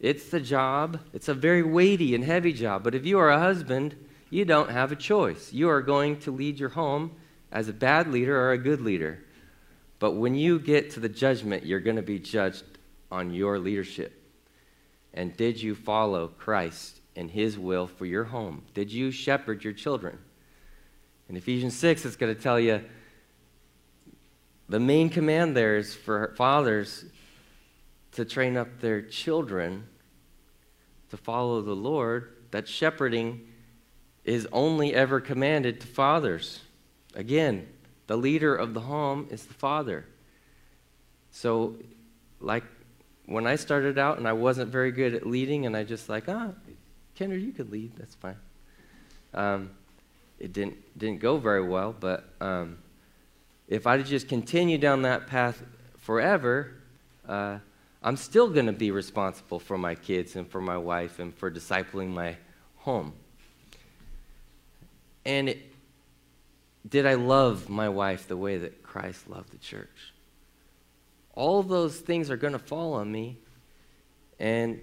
it's 0.00 0.28
the 0.28 0.40
job, 0.40 0.98
it's 1.12 1.28
a 1.28 1.34
very 1.34 1.62
weighty 1.62 2.16
and 2.16 2.24
heavy 2.24 2.52
job. 2.52 2.82
But 2.82 2.96
if 2.96 3.06
you 3.06 3.18
are 3.20 3.30
a 3.30 3.38
husband, 3.38 3.94
you 4.28 4.44
don't 4.44 4.70
have 4.70 4.90
a 4.90 4.96
choice. 4.96 5.52
You 5.52 5.68
are 5.68 5.80
going 5.80 6.18
to 6.20 6.32
lead 6.32 6.58
your 6.58 6.70
home 6.70 7.12
as 7.52 7.68
a 7.68 7.72
bad 7.72 8.08
leader 8.08 8.36
or 8.36 8.50
a 8.50 8.58
good 8.58 8.80
leader. 8.80 9.23
But 9.98 10.12
when 10.12 10.34
you 10.34 10.58
get 10.58 10.90
to 10.92 11.00
the 11.00 11.08
judgment, 11.08 11.64
you're 11.64 11.80
going 11.80 11.96
to 11.96 12.02
be 12.02 12.18
judged 12.18 12.64
on 13.10 13.32
your 13.32 13.58
leadership. 13.58 14.20
And 15.12 15.36
did 15.36 15.62
you 15.62 15.74
follow 15.74 16.28
Christ 16.28 17.00
and 17.16 17.30
his 17.30 17.58
will 17.58 17.86
for 17.86 18.04
your 18.06 18.24
home? 18.24 18.62
Did 18.74 18.92
you 18.92 19.10
shepherd 19.10 19.62
your 19.62 19.72
children? 19.72 20.18
In 21.28 21.36
Ephesians 21.36 21.76
6, 21.76 22.04
it's 22.04 22.16
going 22.16 22.34
to 22.34 22.40
tell 22.40 22.58
you 22.58 22.84
the 24.68 24.80
main 24.80 25.08
command 25.10 25.56
there 25.56 25.76
is 25.76 25.94
for 25.94 26.34
fathers 26.36 27.04
to 28.12 28.24
train 28.24 28.56
up 28.56 28.80
their 28.80 29.02
children 29.02 29.86
to 31.10 31.16
follow 31.16 31.62
the 31.62 31.76
Lord, 31.76 32.32
that 32.50 32.66
shepherding 32.66 33.40
is 34.24 34.48
only 34.52 34.94
ever 34.94 35.20
commanded 35.20 35.80
to 35.80 35.86
fathers. 35.86 36.60
Again, 37.14 37.68
the 38.06 38.16
leader 38.16 38.54
of 38.54 38.74
the 38.74 38.80
home 38.80 39.28
is 39.30 39.44
the 39.44 39.54
father. 39.54 40.06
So, 41.30 41.76
like 42.40 42.64
when 43.26 43.46
I 43.46 43.56
started 43.56 43.98
out 43.98 44.18
and 44.18 44.28
I 44.28 44.32
wasn't 44.32 44.70
very 44.70 44.92
good 44.92 45.14
at 45.14 45.26
leading, 45.26 45.66
and 45.66 45.76
I 45.76 45.84
just 45.84 46.08
like, 46.08 46.28
ah, 46.28 46.50
Kendra, 47.18 47.40
you 47.40 47.52
could 47.52 47.70
lead, 47.70 47.92
that's 47.96 48.14
fine. 48.14 48.36
Um, 49.32 49.70
it 50.38 50.52
didn't 50.52 50.98
didn't 50.98 51.20
go 51.20 51.38
very 51.38 51.66
well, 51.66 51.94
but 51.98 52.28
um, 52.40 52.78
if 53.68 53.86
I 53.86 54.00
just 54.02 54.28
continue 54.28 54.78
down 54.78 55.02
that 55.02 55.26
path 55.26 55.62
forever, 55.98 56.72
uh, 57.28 57.58
I'm 58.02 58.16
still 58.16 58.50
going 58.50 58.66
to 58.66 58.72
be 58.72 58.90
responsible 58.90 59.58
for 59.58 59.78
my 59.78 59.94
kids 59.94 60.36
and 60.36 60.46
for 60.48 60.60
my 60.60 60.76
wife 60.76 61.18
and 61.18 61.34
for 61.34 61.50
discipling 61.50 62.08
my 62.08 62.36
home. 62.76 63.14
And 65.24 65.48
it, 65.48 65.73
did 66.88 67.06
I 67.06 67.14
love 67.14 67.68
my 67.68 67.88
wife 67.88 68.28
the 68.28 68.36
way 68.36 68.58
that 68.58 68.82
Christ 68.82 69.28
loved 69.28 69.52
the 69.52 69.58
church? 69.58 70.12
All 71.34 71.62
those 71.62 71.98
things 71.98 72.30
are 72.30 72.36
going 72.36 72.52
to 72.52 72.58
fall 72.58 72.94
on 72.94 73.10
me. 73.10 73.38
And 74.38 74.80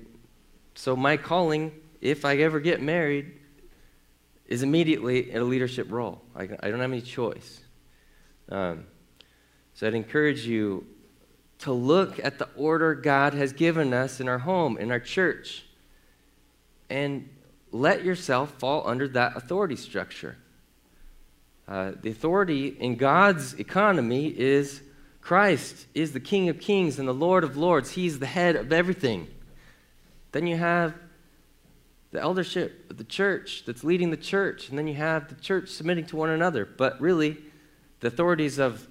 so 0.75 0.95
my 0.95 1.17
calling, 1.17 1.71
if 2.01 2.25
I 2.25 2.37
ever 2.37 2.59
get 2.59 2.81
married, 2.81 3.39
is 4.47 4.63
immediately 4.63 5.31
in 5.31 5.41
a 5.41 5.45
leadership 5.45 5.91
role. 5.91 6.21
I, 6.35 6.43
I 6.43 6.71
don't 6.71 6.81
have 6.81 6.91
any 6.91 7.01
choice. 7.01 7.61
Um, 8.49 8.85
so 9.73 9.87
I'd 9.87 9.93
encourage 9.93 10.45
you 10.45 10.85
to 11.59 11.71
look 11.71 12.19
at 12.23 12.39
the 12.39 12.49
order 12.55 12.95
God 12.95 13.33
has 13.33 13.53
given 13.53 13.93
us 13.93 14.19
in 14.19 14.27
our 14.27 14.39
home, 14.39 14.77
in 14.77 14.91
our 14.91 14.99
church, 14.99 15.63
and 16.89 17.29
let 17.71 18.03
yourself 18.03 18.51
fall 18.57 18.85
under 18.87 19.07
that 19.09 19.37
authority 19.37 19.75
structure. 19.75 20.37
Uh, 21.71 21.93
the 22.01 22.09
authority 22.09 22.67
in 22.67 22.97
God's 22.97 23.53
economy 23.53 24.27
is 24.27 24.81
Christ 25.21 25.85
is 25.93 26.11
the 26.11 26.19
King 26.19 26.49
of 26.49 26.59
Kings 26.59 26.99
and 26.99 27.07
the 27.07 27.13
Lord 27.13 27.45
of 27.45 27.55
Lords. 27.55 27.91
He's 27.91 28.19
the 28.19 28.25
head 28.25 28.57
of 28.57 28.73
everything. 28.73 29.29
Then 30.33 30.47
you 30.47 30.57
have 30.57 30.93
the 32.11 32.19
eldership 32.19 32.91
of 32.91 32.97
the 32.97 33.05
church 33.05 33.63
that's 33.65 33.85
leading 33.85 34.11
the 34.11 34.17
church, 34.17 34.67
and 34.67 34.77
then 34.77 34.85
you 34.85 34.95
have 34.95 35.29
the 35.29 35.35
church 35.35 35.69
submitting 35.69 36.05
to 36.07 36.17
one 36.17 36.29
another. 36.29 36.65
But 36.65 36.99
really, 36.99 37.37
the 38.01 38.07
authorities 38.07 38.59
of 38.59 38.85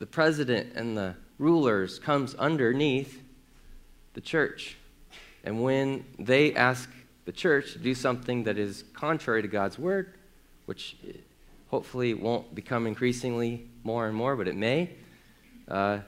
the 0.00 0.06
president 0.06 0.72
and 0.74 0.98
the 0.98 1.14
rulers 1.38 2.00
comes 2.00 2.34
underneath 2.34 3.22
the 4.14 4.20
church. 4.20 4.76
And 5.44 5.62
when 5.62 6.04
they 6.18 6.54
ask 6.56 6.90
the 7.24 7.32
church 7.32 7.74
to 7.74 7.78
do 7.78 7.94
something 7.94 8.42
that 8.44 8.58
is 8.58 8.82
contrary 8.94 9.42
to 9.42 9.48
God's 9.48 9.78
word, 9.78 10.14
which 10.66 10.96
hopefully 11.70 12.10
it 12.10 12.20
won't 12.20 12.54
become 12.54 12.86
increasingly 12.86 13.68
more 13.84 14.06
and 14.06 14.14
more, 14.14 14.36
but 14.36 14.48
it 14.48 14.56
may, 14.56 14.90
uh, 15.68 16.00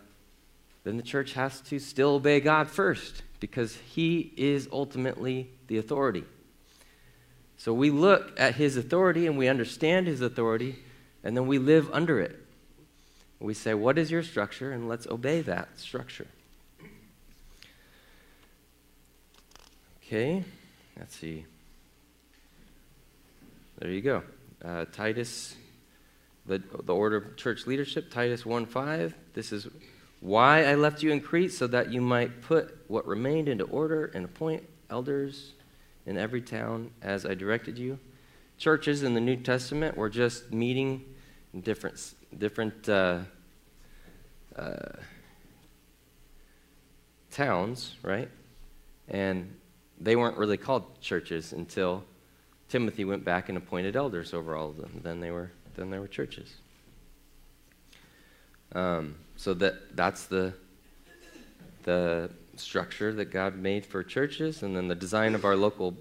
then 0.84 0.96
the 0.96 1.02
church 1.02 1.34
has 1.34 1.60
to 1.60 1.78
still 1.78 2.16
obey 2.16 2.40
God 2.40 2.68
first 2.68 3.22
because 3.38 3.76
He 3.76 4.32
is 4.36 4.68
ultimately 4.72 5.50
the 5.68 5.78
authority. 5.78 6.24
So 7.56 7.72
we 7.72 7.90
look 7.90 8.38
at 8.38 8.56
His 8.56 8.76
authority 8.76 9.26
and 9.26 9.38
we 9.38 9.46
understand 9.46 10.08
His 10.08 10.20
authority, 10.20 10.80
and 11.22 11.36
then 11.36 11.46
we 11.46 11.58
live 11.58 11.88
under 11.92 12.20
it. 12.20 12.38
We 13.38 13.54
say, 13.54 13.74
What 13.74 13.98
is 13.98 14.10
your 14.10 14.24
structure? 14.24 14.72
And 14.72 14.88
let's 14.88 15.06
obey 15.06 15.42
that 15.42 15.78
structure. 15.78 16.26
Okay, 20.04 20.44
let's 20.98 21.16
see. 21.16 21.46
There 23.78 23.90
you 23.90 24.00
go. 24.00 24.22
Uh, 24.64 24.84
Titus, 24.92 25.56
the, 26.46 26.62
the 26.84 26.94
order 26.94 27.16
of 27.16 27.36
church 27.36 27.66
leadership, 27.66 28.12
Titus 28.12 28.46
1 28.46 28.66
5. 28.66 29.14
This 29.34 29.52
is 29.52 29.66
why 30.20 30.64
I 30.64 30.76
left 30.76 31.02
you 31.02 31.10
in 31.10 31.20
Crete, 31.20 31.52
so 31.52 31.66
that 31.66 31.92
you 31.92 32.00
might 32.00 32.42
put 32.42 32.78
what 32.86 33.06
remained 33.06 33.48
into 33.48 33.64
order 33.64 34.06
and 34.14 34.24
appoint 34.24 34.62
elders 34.88 35.52
in 36.06 36.16
every 36.16 36.40
town 36.40 36.90
as 37.02 37.26
I 37.26 37.34
directed 37.34 37.76
you. 37.76 37.98
Churches 38.56 39.02
in 39.02 39.14
the 39.14 39.20
New 39.20 39.36
Testament 39.36 39.96
were 39.96 40.08
just 40.08 40.52
meeting 40.52 41.04
in 41.52 41.60
different 41.60 42.14
different 42.38 42.88
uh, 42.88 43.18
uh, 44.56 44.92
towns, 47.32 47.96
right? 48.02 48.28
And 49.08 49.56
they 50.00 50.14
weren't 50.14 50.36
really 50.36 50.56
called 50.56 51.00
churches 51.00 51.52
until 51.52 52.04
Timothy 52.72 53.04
went 53.04 53.22
back 53.22 53.50
and 53.50 53.58
appointed 53.58 53.96
elders 53.96 54.32
over 54.32 54.56
all 54.56 54.70
of 54.70 54.78
them. 54.78 55.02
Then 55.04 55.20
they 55.20 55.30
were, 55.30 55.50
then 55.76 55.90
they 55.90 55.98
were 55.98 56.08
churches. 56.08 56.54
Um, 58.74 59.16
so 59.36 59.52
that, 59.52 59.94
that's 59.94 60.24
the, 60.24 60.54
the 61.82 62.30
structure 62.56 63.12
that 63.12 63.26
God 63.26 63.56
made 63.56 63.84
for 63.84 64.02
churches, 64.02 64.62
and 64.62 64.74
then 64.74 64.88
the 64.88 64.94
design 64.94 65.34
of 65.34 65.44
our 65.44 65.54
local 65.54 65.94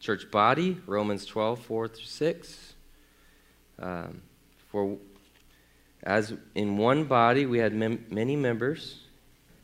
church 0.00 0.30
body, 0.30 0.76
Romans 0.86 1.24
12, 1.24 1.60
4 1.60 1.88
through 1.88 2.04
6. 2.04 2.74
Um, 3.78 4.20
for 4.70 4.98
as 6.02 6.34
in 6.54 6.76
one 6.76 7.04
body 7.04 7.46
we 7.46 7.56
had 7.56 7.72
mem- 7.72 8.04
many 8.10 8.36
members, 8.36 9.00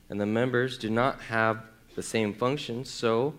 and 0.09 0.19
the 0.19 0.25
members 0.25 0.79
do 0.79 0.89
not 0.89 1.21
have 1.21 1.61
the 1.95 2.03
same 2.03 2.33
function, 2.33 2.87
so 2.87 3.35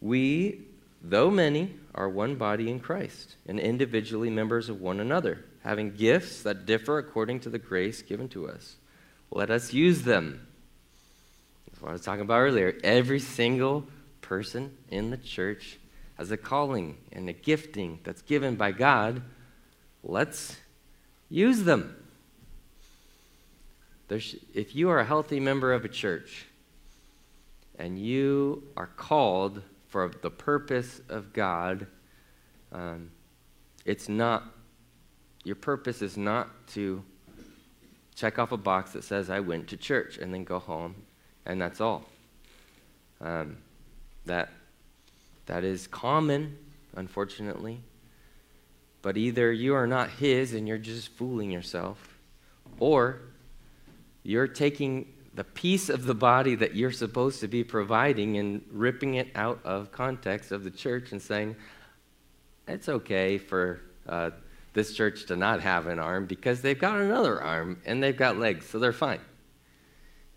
we, 0.00 0.62
though 1.04 1.30
many, 1.30 1.76
are 1.94 2.08
one 2.08 2.34
body 2.34 2.70
in 2.70 2.80
Christ, 2.80 3.36
and 3.46 3.60
individually 3.60 4.30
members 4.30 4.68
of 4.68 4.80
one 4.80 4.98
another, 4.98 5.44
having 5.62 5.94
gifts 5.94 6.42
that 6.42 6.66
differ 6.66 6.98
according 6.98 7.40
to 7.40 7.50
the 7.50 7.58
grace 7.58 8.02
given 8.02 8.28
to 8.30 8.48
us. 8.48 8.76
Let 9.30 9.50
us 9.50 9.72
use 9.72 10.02
them. 10.02 10.46
That's 11.66 11.80
what 11.80 11.90
I 11.90 11.92
was 11.92 12.02
talking 12.02 12.22
about 12.22 12.40
earlier. 12.40 12.78
Every 12.82 13.20
single 13.20 13.86
person 14.22 14.76
in 14.88 15.10
the 15.10 15.16
church 15.16 15.78
has 16.16 16.30
a 16.30 16.36
calling 16.36 16.96
and 17.12 17.28
a 17.28 17.32
gifting 17.32 18.00
that's 18.02 18.22
given 18.22 18.56
by 18.56 18.72
God. 18.72 19.22
Let's 20.02 20.56
use 21.28 21.62
them. 21.64 21.96
There's, 24.08 24.36
if 24.54 24.74
you 24.74 24.90
are 24.90 25.00
a 25.00 25.04
healthy 25.04 25.40
member 25.40 25.72
of 25.72 25.84
a 25.84 25.88
church 25.88 26.46
and 27.78 27.98
you 27.98 28.62
are 28.76 28.86
called 28.86 29.62
for 29.94 30.10
the 30.22 30.30
purpose 30.30 31.00
of 31.08 31.32
God, 31.32 31.86
um, 32.72 33.12
it's 33.84 34.08
not, 34.08 34.42
your 35.44 35.54
purpose 35.54 36.02
is 36.02 36.16
not 36.16 36.48
to 36.66 37.04
check 38.16 38.40
off 38.40 38.50
a 38.50 38.56
box 38.56 38.90
that 38.94 39.04
says, 39.04 39.30
I 39.30 39.38
went 39.38 39.68
to 39.68 39.76
church, 39.76 40.18
and 40.18 40.34
then 40.34 40.42
go 40.42 40.58
home, 40.58 40.96
and 41.46 41.60
that's 41.60 41.80
all. 41.80 42.06
Um, 43.20 43.58
that, 44.26 44.50
that 45.46 45.62
is 45.62 45.86
common, 45.86 46.58
unfortunately. 46.96 47.80
But 49.00 49.16
either 49.16 49.52
you 49.52 49.76
are 49.76 49.86
not 49.86 50.10
His 50.10 50.54
and 50.54 50.66
you're 50.66 50.76
just 50.76 51.10
fooling 51.10 51.52
yourself, 51.52 52.18
or 52.80 53.20
you're 54.24 54.48
taking 54.48 55.13
the 55.34 55.44
piece 55.44 55.88
of 55.88 56.04
the 56.04 56.14
body 56.14 56.54
that 56.54 56.76
you're 56.76 56.92
supposed 56.92 57.40
to 57.40 57.48
be 57.48 57.64
providing 57.64 58.36
and 58.36 58.62
ripping 58.70 59.14
it 59.14 59.28
out 59.34 59.60
of 59.64 59.90
context 59.90 60.52
of 60.52 60.62
the 60.62 60.70
church 60.70 61.12
and 61.12 61.20
saying, 61.20 61.56
it's 62.68 62.88
okay 62.88 63.36
for 63.38 63.80
uh, 64.08 64.30
this 64.72 64.94
church 64.94 65.26
to 65.26 65.36
not 65.36 65.60
have 65.60 65.86
an 65.86 65.98
arm 65.98 66.26
because 66.26 66.62
they've 66.62 66.78
got 66.78 67.00
another 67.00 67.42
arm 67.42 67.80
and 67.84 68.02
they've 68.02 68.16
got 68.16 68.38
legs, 68.38 68.66
so 68.66 68.78
they're 68.78 68.92
fine. 68.92 69.20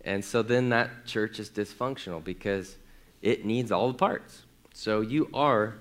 And 0.04 0.24
so 0.24 0.42
then 0.42 0.70
that 0.70 1.06
church 1.06 1.38
is 1.38 1.48
dysfunctional 1.48 2.22
because 2.22 2.76
it 3.22 3.44
needs 3.44 3.70
all 3.70 3.88
the 3.88 3.98
parts. 3.98 4.42
So 4.72 5.00
you 5.00 5.28
are 5.32 5.78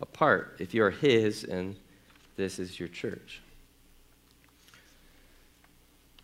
a 0.00 0.06
part 0.06 0.56
if 0.58 0.74
you're 0.74 0.90
His 0.90 1.44
and 1.44 1.76
this 2.36 2.58
is 2.58 2.78
your 2.78 2.88
church. 2.88 3.42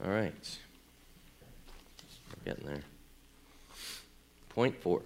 All 0.04 0.10
right. 0.10 0.58
Getting 2.44 2.66
there. 2.66 2.82
Point 4.48 4.80
four 4.80 5.02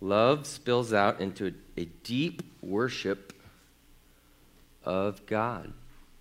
love 0.00 0.46
spills 0.46 0.92
out 0.92 1.20
into 1.20 1.54
a 1.76 1.84
deep 1.84 2.42
worship 2.62 3.32
of 4.84 5.24
God. 5.26 5.72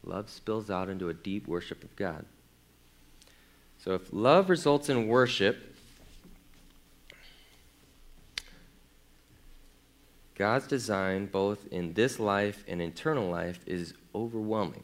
Love 0.04 0.30
spills 0.30 0.70
out 0.70 0.90
into 0.90 1.10
a 1.10 1.14
deep 1.14 1.48
worship 1.48 1.84
of 1.84 1.96
God. 1.96 2.26
So 3.84 3.94
if 3.94 4.12
love 4.12 4.50
results 4.50 4.90
in 4.90 5.08
worship, 5.08 5.76
God's 10.36 10.68
design, 10.68 11.28
both 11.28 11.68
in 11.72 11.94
this 11.94 12.20
life 12.20 12.64
and 12.68 12.82
eternal 12.82 13.30
life, 13.30 13.60
is 13.66 13.94
overwhelming. 14.14 14.84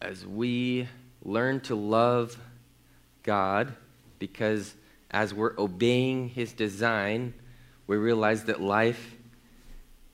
As 0.00 0.26
we 0.26 0.88
learn 1.26 1.60
to 1.60 1.74
love 1.74 2.38
God, 3.24 3.74
because 4.18 4.74
as 5.10 5.34
we're 5.34 5.54
obeying 5.58 6.28
His 6.28 6.52
design, 6.52 7.34
we 7.86 7.96
realize 7.96 8.44
that 8.44 8.60
life 8.60 9.16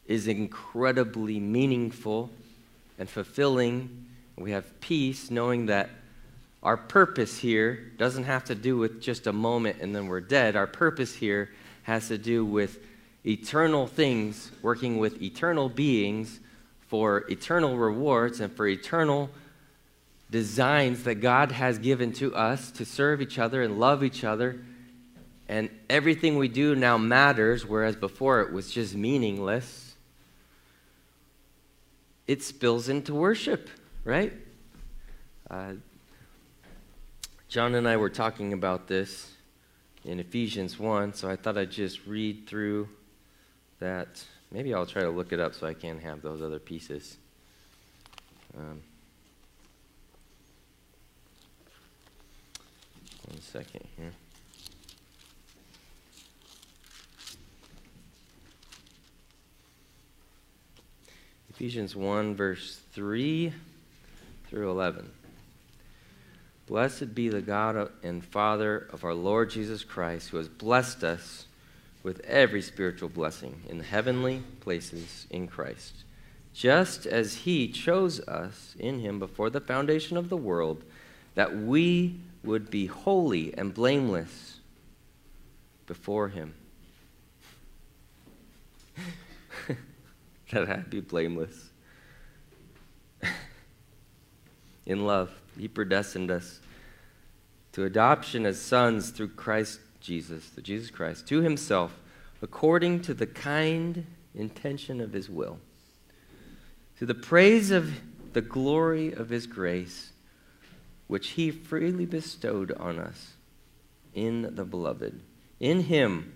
is 0.07 0.27
incredibly 0.27 1.39
meaningful 1.39 2.31
and 2.99 3.09
fulfilling. 3.09 4.07
We 4.37 4.53
have 4.53 4.81
peace 4.81 5.31
knowing 5.31 5.67
that 5.67 5.91
our 6.63 6.77
purpose 6.77 7.39
here 7.39 7.93
doesn't 7.99 8.25
have 8.25 8.45
to 8.45 8.55
do 8.55 8.77
with 8.77 9.01
just 9.01 9.27
a 9.27 9.33
moment 9.33 9.79
and 9.81 9.95
then 9.95 10.07
we're 10.07 10.21
dead. 10.21 10.57
Our 10.57 10.67
purpose 10.67 11.15
here 11.15 11.51
has 11.83 12.09
to 12.09 12.19
do 12.19 12.45
with 12.45 12.79
eternal 13.27 13.87
things, 13.87 14.51
working 14.63 14.99
with 14.99 15.21
eternal 15.21 15.69
beings 15.69 16.41
for 16.89 17.25
eternal 17.31 17.77
rewards 17.77 18.41
and 18.41 18.53
for 18.53 18.67
eternal 18.67 19.31
designs 20.33 21.05
that 21.05 21.17
God 21.17 21.53
has 21.53 21.79
given 21.79 22.13
to 22.15 22.35
us 22.35 22.73
to 22.73 22.85
serve 22.85 23.23
each 23.23 23.39
other 23.39 23.63
and 23.63 23.79
love 23.79 24.03
each 24.03 24.25
other. 24.25 24.65
And 25.49 25.71
everything 25.89 26.39
we 26.39 26.49
do 26.49 26.75
now 26.75 26.99
matters, 26.99 27.65
whereas 27.65 27.95
before 27.95 28.41
it 28.41 28.53
was 28.53 28.73
just 28.73 28.97
meaningless 28.97 29.93
it 32.27 32.43
spills 32.43 32.89
into 32.89 33.15
worship, 33.15 33.69
right? 34.05 34.33
Uh, 35.51 35.75
John 37.49 37.75
and 37.75 37.87
I 37.87 37.97
were 37.97 38.09
talking 38.09 38.53
about 38.53 38.89
this 38.89 39.33
in 40.05 40.19
Ephesians 40.19 40.79
1, 40.79 41.15
so 41.15 41.29
I 41.29 41.37
thought 41.37 41.59
I'd 41.59 41.71
just 41.71 42.07
read 42.07 42.47
through 42.47 42.89
that. 43.81 44.25
Maybe 44.51 44.73
I'll 44.73 44.87
try 44.87 45.03
to 45.03 45.11
look 45.11 45.33
it 45.33 45.41
up 45.41 45.55
so 45.55 45.67
I 45.67 45.75
can 45.75 45.99
have 46.01 46.23
those 46.23 46.41
other 46.41 46.59
pieces. 46.59 47.17
Um, 48.57 48.81
one 53.29 53.41
second 53.41 53.87
here. 53.97 54.13
Ephesians 61.51 61.95
1, 61.95 62.35
verse 62.35 62.81
3 62.93 63.53
through 64.49 64.71
11. 64.71 65.11
Blessed 66.67 67.15
be 67.15 67.29
the 67.29 67.43
God 67.43 67.91
and 68.03 68.25
Father 68.25 68.89
of 68.93 69.05
our 69.05 69.15
Lord 69.15 69.51
Jesus 69.51 69.85
Christ, 69.85 70.31
who 70.31 70.39
has 70.39 70.49
blessed 70.49 71.05
us 71.05 71.47
with 72.03 72.21
every 72.21 72.63
spiritual 72.63 73.09
blessing 73.09 73.63
in 73.69 73.79
the 73.79 73.85
heavenly 73.85 74.43
places 74.61 75.27
in 75.31 75.47
Christ, 75.47 76.05
just 76.53 77.07
as 77.07 77.35
He 77.35 77.69
chose 77.69 78.21
us 78.21 78.75
in 78.79 79.01
Him 79.01 79.19
before 79.19 79.51
the 79.51 79.61
foundation 79.61 80.17
of 80.17 80.29
the 80.29 80.37
world, 80.37 80.83
that 81.35 81.57
we 81.57 82.19
would 82.45 82.71
be 82.71 82.87
holy 82.87 83.57
and 83.57 83.73
blameless 83.73 84.61
before 85.87 86.29
Him. 86.29 86.55
that 90.51 90.69
I'd 90.69 90.91
be 90.91 91.01
blameless. 91.01 91.71
In 94.87 95.07
love, 95.07 95.31
He 95.59 95.69
predestined 95.69 96.31
us 96.31 96.61
to 97.73 97.85
adoption 97.85 98.45
as 98.45 98.61
sons 98.61 99.11
through 99.11 99.29
Christ 99.29 99.81
Jesus, 100.01 100.51
the 100.51 100.63
Jesus 100.63 100.91
Christ, 100.91 101.27
to 101.29 101.41
Himself, 101.41 101.99
according 102.43 103.01
to 103.03 103.15
the 103.15 103.27
kind 103.27 104.05
intention 104.35 105.01
of 105.01 105.13
His 105.13 105.31
will, 105.31 105.59
to 106.99 107.07
the 107.07 107.15
praise 107.15 107.71
of 107.71 108.01
the 108.33 108.41
glory 108.41 109.13
of 109.13 109.29
His 109.29 109.47
grace, 109.47 110.12
which 111.13 111.29
He 111.31 111.51
freely 111.51 112.07
bestowed 112.07 112.73
on 112.73 112.99
us 112.99 113.35
in 114.15 114.55
the 114.55 114.65
Beloved. 114.65 115.21
In 115.61 115.83
Him 115.83 116.33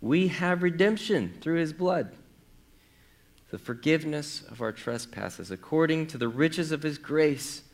we 0.00 0.28
have 0.28 0.62
redemption 0.62 1.34
through 1.40 1.58
His 1.58 1.72
blood 1.72 2.12
the 3.50 3.58
forgiveness 3.58 4.42
of 4.48 4.62
our 4.62 4.70
trespasses 4.72 5.50
according 5.50 6.06
to 6.06 6.16
the 6.16 6.26
riches 6.26 6.72
of 6.72 6.82
his 6.82 6.96
grace 6.96 7.64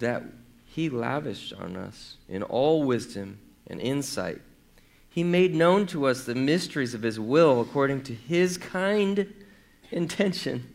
that 0.00 0.24
he 0.64 0.90
lavished 0.90 1.52
on 1.52 1.76
us 1.76 2.16
in 2.28 2.42
all 2.42 2.82
wisdom 2.82 3.38
and 3.68 3.80
insight. 3.80 4.40
He 5.08 5.22
made 5.22 5.54
known 5.54 5.86
to 5.88 6.06
us 6.06 6.24
the 6.24 6.34
mysteries 6.34 6.94
of 6.94 7.02
his 7.02 7.20
will 7.20 7.60
according 7.60 8.02
to 8.04 8.14
his 8.14 8.58
kind 8.58 9.32
intention, 9.92 10.74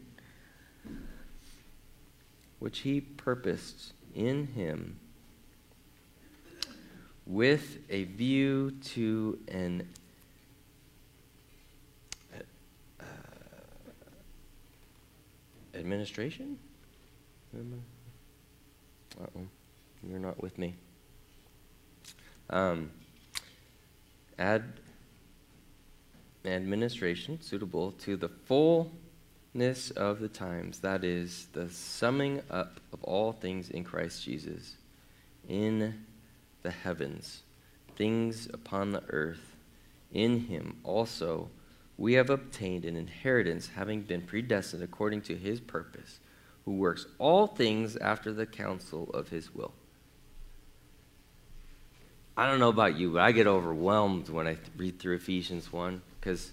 which 2.60 2.80
he 2.80 3.02
purposed 3.02 3.92
in 4.16 4.48
him 4.48 5.00
with 7.26 7.80
a 7.90 8.04
view 8.04 8.72
to 8.84 9.40
an 9.48 9.88
uh, 13.00 13.06
administration? 15.76 16.58
Uh-oh, 19.22 19.42
you're 20.08 20.20
not 20.20 20.42
with 20.42 20.58
me. 20.58 20.76
Um, 22.50 22.90
add 24.38 24.64
administration 26.46 27.42
suitable 27.42 27.92
to 27.94 28.18
the 28.18 28.28
of 29.56 30.20
the 30.20 30.30
times, 30.30 30.80
that 30.80 31.04
is, 31.04 31.48
the 31.54 31.70
summing 31.70 32.42
up 32.50 32.80
of 32.92 33.04
all 33.04 33.32
things 33.32 33.70
in 33.70 33.84
Christ 33.84 34.24
Jesus, 34.24 34.76
in 35.48 36.06
the 36.64 36.72
heavens, 36.72 37.44
things 37.96 38.48
upon 38.54 38.92
the 38.92 39.04
earth. 39.10 39.56
In 40.12 40.42
him 40.42 40.78
also 40.84 41.50
we 41.98 42.14
have 42.14 42.30
obtained 42.30 42.86
an 42.86 42.96
inheritance, 42.96 43.70
having 43.76 44.02
been 44.02 44.22
predestined 44.22 44.84
according 44.84 45.22
to 45.22 45.36
his 45.36 45.60
purpose, 45.60 46.20
who 46.66 46.74
works 46.74 47.06
all 47.20 47.48
things 47.48 47.96
after 47.98 48.34
the 48.34 48.46
counsel 48.46 49.10
of 49.14 49.30
his 49.30 49.54
will. 49.54 49.74
I 52.36 52.50
don't 52.50 52.60
know 52.60 52.70
about 52.70 52.98
you, 52.98 53.14
but 53.14 53.22
I 53.22 53.32
get 53.32 53.46
overwhelmed 53.46 54.30
when 54.30 54.48
I 54.48 54.58
read 54.76 54.98
through 54.98 55.18
Ephesians 55.18 55.72
1 55.72 56.02
because 56.20 56.52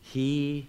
he 0.00 0.68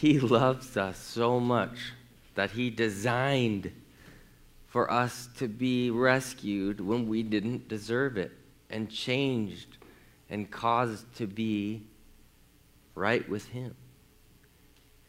he 0.00 0.18
loves 0.18 0.76
us 0.76 0.98
so 0.98 1.38
much 1.38 1.92
that 2.34 2.50
he 2.50 2.70
designed 2.70 3.70
for 4.66 4.90
us 4.90 5.28
to 5.36 5.46
be 5.46 5.90
rescued 5.90 6.80
when 6.80 7.06
we 7.08 7.22
didn't 7.22 7.68
deserve 7.68 8.16
it 8.16 8.32
and 8.70 8.90
changed 8.90 9.76
and 10.28 10.50
caused 10.50 11.14
to 11.14 11.26
be 11.26 11.82
right 12.96 13.28
with 13.28 13.46
him. 13.48 13.74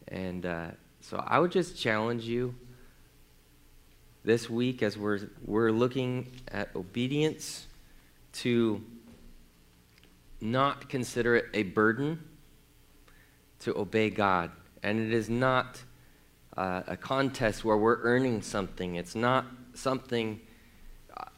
And 0.08 0.46
uh, 0.46 0.68
so 1.00 1.22
I 1.26 1.40
would 1.40 1.50
just 1.50 1.76
challenge 1.76 2.24
you 2.24 2.54
this 4.24 4.48
week 4.48 4.82
as 4.82 4.96
we're, 4.96 5.20
we're 5.44 5.72
looking 5.72 6.30
at 6.48 6.74
obedience 6.76 7.66
to 8.34 8.84
not 10.40 10.88
consider 10.88 11.36
it 11.36 11.46
a 11.54 11.64
burden 11.64 12.22
to 13.60 13.76
obey 13.76 14.10
God. 14.10 14.52
And 14.82 15.00
it 15.00 15.12
is 15.12 15.28
not 15.28 15.82
uh, 16.56 16.82
a 16.86 16.96
contest 16.96 17.64
where 17.64 17.76
we're 17.76 18.00
earning 18.02 18.42
something. 18.42 18.96
It's 18.96 19.14
not 19.14 19.46
something. 19.74 20.40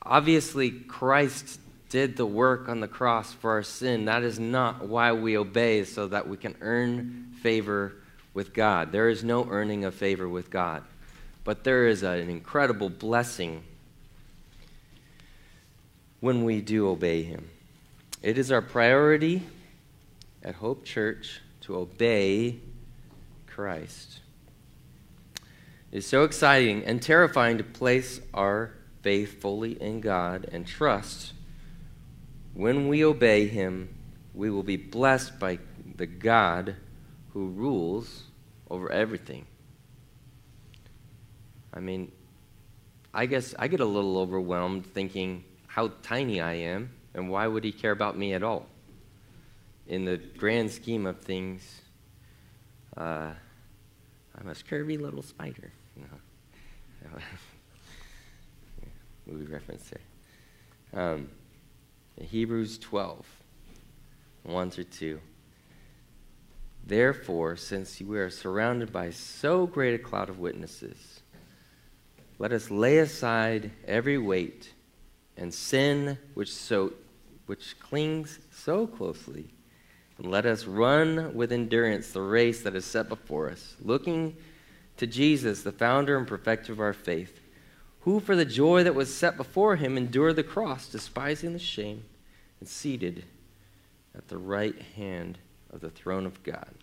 Obviously, 0.03 0.70
Christ 0.70 1.61
did 1.89 2.16
the 2.16 2.26
work 2.26 2.68
on 2.68 2.80
the 2.80 2.89
cross 2.89 3.32
for 3.32 3.53
our 3.53 3.62
sin. 3.62 4.05
That 4.05 4.22
is 4.22 4.39
not 4.39 4.86
why 4.86 5.12
we 5.12 5.36
obey, 5.36 5.84
so 5.84 6.07
that 6.09 6.28
we 6.28 6.36
can 6.36 6.55
earn 6.61 7.34
favor 7.43 7.95
with 8.34 8.53
God. 8.53 8.93
There 8.93 9.09
is 9.09 9.24
no 9.24 9.47
earning 9.49 9.84
of 9.84 9.95
favor 9.95 10.28
with 10.28 10.51
God. 10.51 10.82
But 11.45 11.64
there 11.64 11.86
is 11.89 12.03
an 12.03 12.28
incredible 12.28 12.91
blessing 12.91 13.64
when 16.20 16.45
we 16.45 16.61
do 16.61 16.89
obey 16.89 17.22
Him. 17.22 17.49
It 18.22 18.36
is 18.36 18.53
our 18.53 18.62
priority 18.62 19.43
at 20.43 20.57
Hope 20.57 20.84
Church 20.84 21.41
to 21.62 21.76
obey 21.76 22.59
Christ. 23.59 24.21
It 25.91 25.99
is 25.99 26.07
so 26.07 26.23
exciting 26.23 26.85
and 26.85 27.03
terrifying 27.03 27.59
to 27.59 27.65
place 27.65 28.21
our 28.33 28.71
faith 29.03 29.41
fully 29.41 29.73
in 29.83 30.01
God 30.01 30.49
and 30.53 30.65
trust. 30.65 31.33
When 32.55 32.87
we 32.87 33.05
obey 33.05 33.49
Him, 33.49 33.93
we 34.33 34.49
will 34.49 34.63
be 34.63 34.77
blessed 34.77 35.41
by 35.41 35.59
the 35.97 36.07
God 36.07 36.77
who 37.33 37.49
rules 37.49 38.23
over 38.71 38.93
everything. 38.93 39.45
I 41.75 41.81
mean, 41.81 42.13
I 43.13 43.27
guess 43.27 43.57
I 43.59 43.67
get 43.67 43.81
a 43.81 43.85
little 43.85 44.19
overwhelmed 44.19 44.87
thinking 44.87 45.43
how 45.67 45.91
tiny 46.05 46.41
I 46.41 46.53
am 46.53 46.91
and 47.13 47.29
why 47.29 47.49
would 47.49 47.65
he 47.65 47.73
care 47.73 47.91
about 47.91 48.17
me 48.17 48.35
at 48.35 48.45
all? 48.45 48.67
In 49.89 50.05
the 50.05 50.17
grand 50.17 50.71
scheme 50.71 51.07
of 51.07 51.23
things, 51.23 51.81
uh, 52.97 53.33
I'm 54.39 54.49
a 54.49 54.55
scurvy 54.55 54.97
little 54.99 55.22
spider. 55.22 55.72
You 55.97 56.03
know. 57.12 57.18
Movie 59.26 59.53
reference 59.53 59.91
there. 59.91 61.03
Um, 61.03 61.28
Hebrews 62.20 62.78
12, 62.78 63.26
1 64.45 64.70
through 64.70 64.84
2. 64.84 65.20
Therefore, 66.86 67.57
since 67.57 68.01
we 68.01 68.18
are 68.18 68.30
surrounded 68.30 68.93
by 68.93 69.11
so 69.11 69.66
great 69.66 69.95
a 69.95 69.99
cloud 69.99 70.30
of 70.30 70.39
witnesses, 70.39 71.20
let 72.39 72.53
us 72.53 72.70
lay 72.70 72.99
aside 72.99 73.72
every 73.86 74.16
weight 74.16 74.72
and 75.36 75.53
sin 75.53 76.18
which 76.34 76.53
so 76.53 76.93
which 77.47 77.78
clings 77.80 78.39
so 78.51 78.86
closely, 78.86 79.49
let 80.19 80.47
us 80.47 80.64
run 80.64 81.35
with 81.35 81.53
endurance 81.53 82.11
the 82.11 82.21
race 82.21 82.62
that 82.62 82.75
is 82.75 82.85
set 82.85 83.09
before 83.09 83.51
us, 83.51 83.77
looking 83.81 84.37
to 84.97 85.07
Jesus, 85.07 85.62
the 85.62 85.73
founder 85.73 86.16
and 86.16 86.27
perfecter 86.27 86.73
of 86.73 86.81
our 86.81 86.93
faith, 86.93 87.41
who 88.01 88.19
for 88.19 88.35
the 88.35 88.45
joy 88.45 88.83
that 88.83 88.95
was 88.95 89.14
set 89.14 89.37
before 89.37 89.77
him 89.77 89.97
endured 89.97 90.37
the 90.37 90.43
cross, 90.43 90.89
despising 90.89 91.53
the 91.53 91.59
shame, 91.59 92.05
and 92.59 92.69
seated 92.69 93.25
at 94.16 94.27
the 94.29 94.39
right 94.39 94.81
hand 94.97 95.39
of 95.73 95.81
the 95.81 95.91
throne 95.91 96.27
of 96.27 96.43
God. 96.43 96.75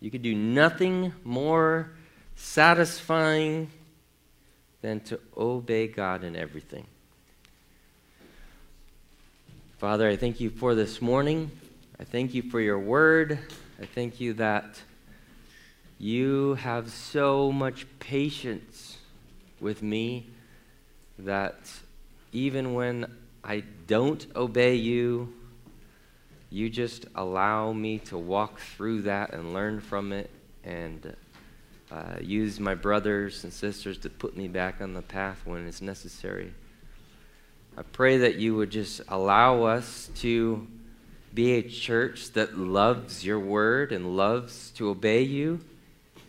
You 0.00 0.10
could 0.10 0.22
do 0.22 0.34
nothing 0.34 1.14
more 1.24 1.92
satisfying 2.36 3.70
than 4.82 5.00
to 5.00 5.20
obey 5.36 5.86
God 5.86 6.24
in 6.24 6.36
everything. 6.36 6.86
Father, 9.82 10.08
I 10.08 10.14
thank 10.14 10.38
you 10.38 10.48
for 10.48 10.76
this 10.76 11.02
morning. 11.02 11.50
I 11.98 12.04
thank 12.04 12.34
you 12.34 12.42
for 12.42 12.60
your 12.60 12.78
word. 12.78 13.36
I 13.80 13.84
thank 13.84 14.20
you 14.20 14.32
that 14.34 14.80
you 15.98 16.54
have 16.54 16.88
so 16.88 17.50
much 17.50 17.84
patience 17.98 18.98
with 19.60 19.82
me 19.82 20.28
that 21.18 21.56
even 22.30 22.74
when 22.74 23.12
I 23.42 23.64
don't 23.88 24.24
obey 24.36 24.76
you, 24.76 25.34
you 26.48 26.70
just 26.70 27.06
allow 27.16 27.72
me 27.72 27.98
to 27.98 28.16
walk 28.16 28.60
through 28.60 29.02
that 29.02 29.32
and 29.32 29.52
learn 29.52 29.80
from 29.80 30.12
it 30.12 30.30
and 30.62 31.16
uh, 31.90 32.18
use 32.20 32.60
my 32.60 32.76
brothers 32.76 33.42
and 33.42 33.52
sisters 33.52 33.98
to 33.98 34.10
put 34.10 34.36
me 34.36 34.46
back 34.46 34.80
on 34.80 34.94
the 34.94 35.02
path 35.02 35.40
when 35.44 35.66
it's 35.66 35.82
necessary. 35.82 36.54
I 37.76 37.82
pray 37.82 38.18
that 38.18 38.36
you 38.36 38.54
would 38.56 38.70
just 38.70 39.00
allow 39.08 39.64
us 39.64 40.10
to 40.16 40.66
be 41.32 41.52
a 41.52 41.62
church 41.62 42.32
that 42.32 42.58
loves 42.58 43.24
your 43.24 43.40
word 43.40 43.92
and 43.92 44.16
loves 44.16 44.70
to 44.72 44.90
obey 44.90 45.22
you 45.22 45.60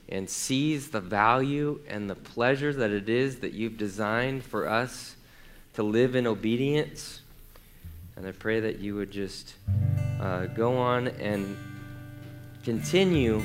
and 0.08 0.30
sees 0.30 0.91
the 0.91 1.02
value 1.02 1.82
and 1.88 2.10
the 2.10 2.16
pleasure 2.16 2.72
that 2.72 2.91
it 2.91 3.10
is 3.10 3.39
that 3.39 3.52
you've 3.52 3.78
designed 3.78 4.44
for 4.44 4.70
us 4.70 5.18
to 5.74 5.84
live 5.84 6.16
in 6.16 6.28
obedience. 6.28 7.20
And 8.16 8.26
I 8.26 8.32
pray 8.32 8.62
that 8.62 8.80
you 8.80 8.96
would 8.96 9.12
just 9.12 9.56
uh, 10.22 10.46
go 10.46 10.78
on 10.78 11.10
and 11.10 11.58
continue 12.64 13.41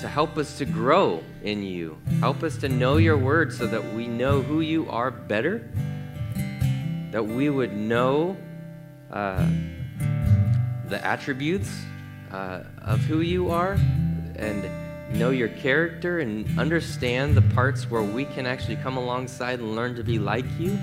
to 0.00 0.08
help 0.08 0.36
us 0.36 0.58
to 0.58 0.64
grow 0.64 1.22
in 1.42 1.62
you. 1.62 1.96
Help 2.20 2.42
us 2.42 2.58
to 2.58 2.68
know 2.68 2.98
your 2.98 3.16
word 3.16 3.52
so 3.52 3.66
that 3.66 3.94
we 3.94 4.06
know 4.06 4.42
who 4.42 4.60
you 4.60 4.88
are 4.90 5.10
better, 5.10 5.70
that 7.10 7.26
we 7.26 7.50
would 7.50 7.72
know 7.72 8.36
uh, 9.10 9.46
the 10.86 11.04
attributes 11.04 11.70
uh, 12.30 12.62
of 12.82 13.00
who 13.00 13.20
you 13.20 13.50
are 13.50 13.78
and 14.36 14.68
know 15.16 15.30
your 15.30 15.48
character 15.48 16.18
and 16.18 16.58
understand 16.58 17.34
the 17.34 17.42
parts 17.54 17.90
where 17.90 18.02
we 18.02 18.24
can 18.26 18.46
actually 18.46 18.76
come 18.76 18.96
alongside 18.96 19.58
and 19.58 19.74
learn 19.74 19.94
to 19.94 20.04
be 20.04 20.18
like 20.18 20.44
you. 20.58 20.78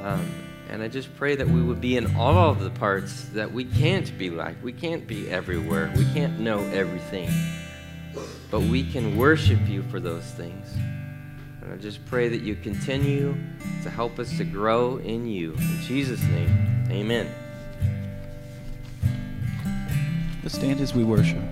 Um, 0.00 0.28
and 0.68 0.82
I 0.82 0.88
just 0.88 1.14
pray 1.16 1.36
that 1.36 1.48
we 1.48 1.62
would 1.62 1.80
be 1.80 1.96
in 1.96 2.14
all 2.16 2.50
of 2.50 2.60
the 2.60 2.70
parts 2.70 3.24
that 3.30 3.50
we 3.50 3.64
can't 3.64 4.16
be 4.18 4.30
like. 4.30 4.62
We 4.62 4.72
can't 4.72 5.06
be 5.06 5.30
everywhere. 5.30 5.92
We 5.96 6.04
can't 6.12 6.38
know 6.40 6.58
everything. 6.58 7.30
But 8.50 8.62
we 8.62 8.84
can 8.84 9.16
worship 9.16 9.66
you 9.68 9.82
for 9.84 10.00
those 10.00 10.24
things. 10.24 10.66
And 11.68 11.78
I 11.78 11.82
just 11.82 12.02
pray 12.06 12.30
that 12.30 12.40
you 12.40 12.54
continue 12.54 13.36
to 13.82 13.90
help 13.90 14.18
us 14.18 14.34
to 14.38 14.44
grow 14.44 14.96
in 14.96 15.26
you. 15.26 15.52
In 15.52 15.80
Jesus' 15.82 16.22
name, 16.22 16.86
amen. 16.90 17.28
Let's 20.42 20.54
stand 20.54 20.80
as 20.80 20.94
we 20.94 21.04
worship. 21.04 21.42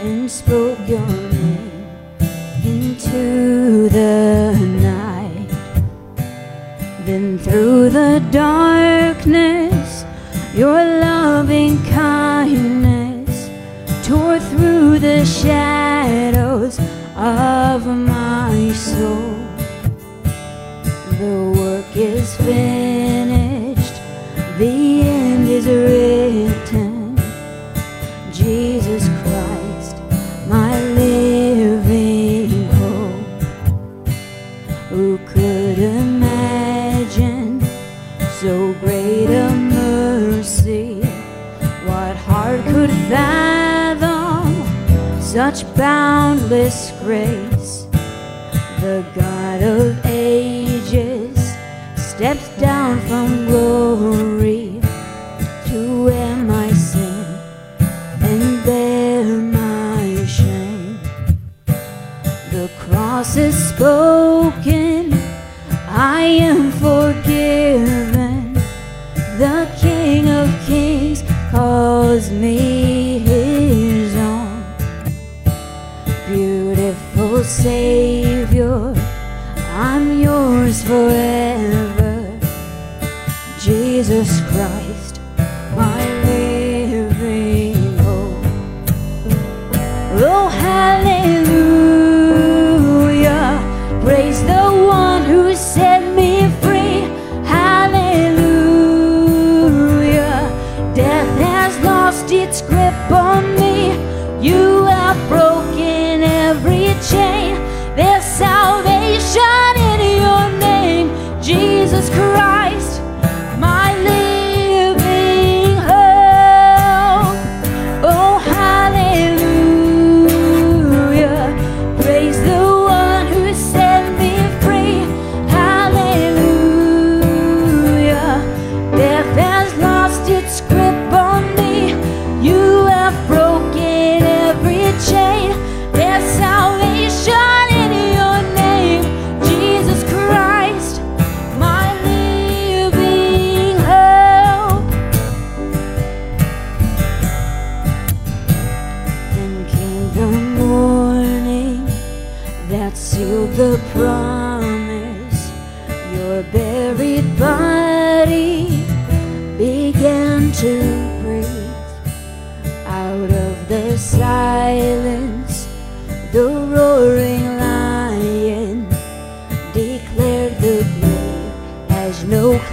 and 0.00 0.30
spoke 0.30 0.78
your 0.86 1.06
name 1.06 1.86
into 2.64 3.88
the 3.88 4.54
night. 4.80 5.48
Then 7.04 7.38
through 7.38 7.90
the 7.90 8.24
darkness, 8.30 10.04
your 10.54 10.84
loving 11.00 11.82
kindness 11.84 13.48
tore 14.06 14.38
through 14.38 15.00
the 15.00 15.24
shadows 15.24 16.78
of. 17.16 17.67
boundless 45.78 46.90
grace. 47.00 47.47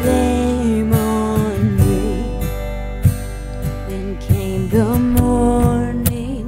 blame 0.05 0.93
on 0.93 1.77
me. 1.77 2.39
Then 3.89 4.17
came 4.19 4.69
the 4.69 4.93
morning 5.19 6.47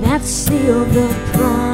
that 0.00 0.22
sealed 0.22 0.90
the 0.90 1.08
promise. 1.32 1.73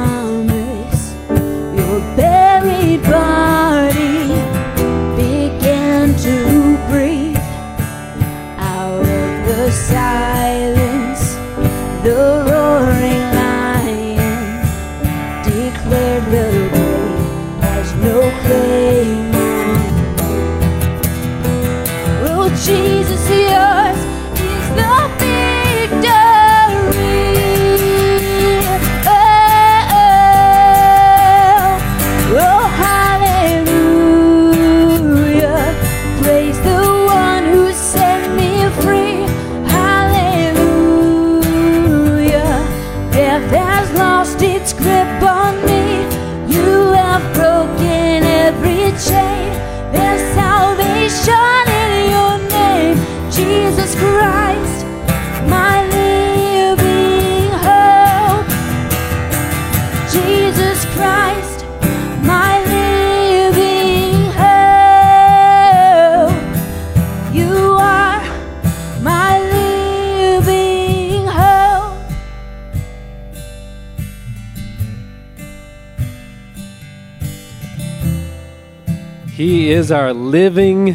He 79.41 79.71
is 79.71 79.91
our 79.91 80.13
living 80.13 80.93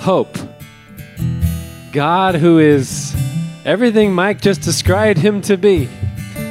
hope. 0.00 0.36
God, 1.92 2.34
who 2.34 2.58
is 2.58 3.14
everything 3.64 4.12
Mike 4.12 4.40
just 4.40 4.62
described 4.62 5.20
him 5.20 5.40
to 5.42 5.56
be 5.56 5.88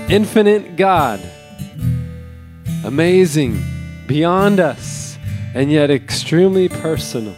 infinite 0.08 0.78
God, 0.78 1.20
amazing, 2.86 3.62
beyond 4.08 4.62
us, 4.62 5.18
and 5.54 5.70
yet 5.70 5.92
extremely 5.92 6.70
personal. 6.70 7.36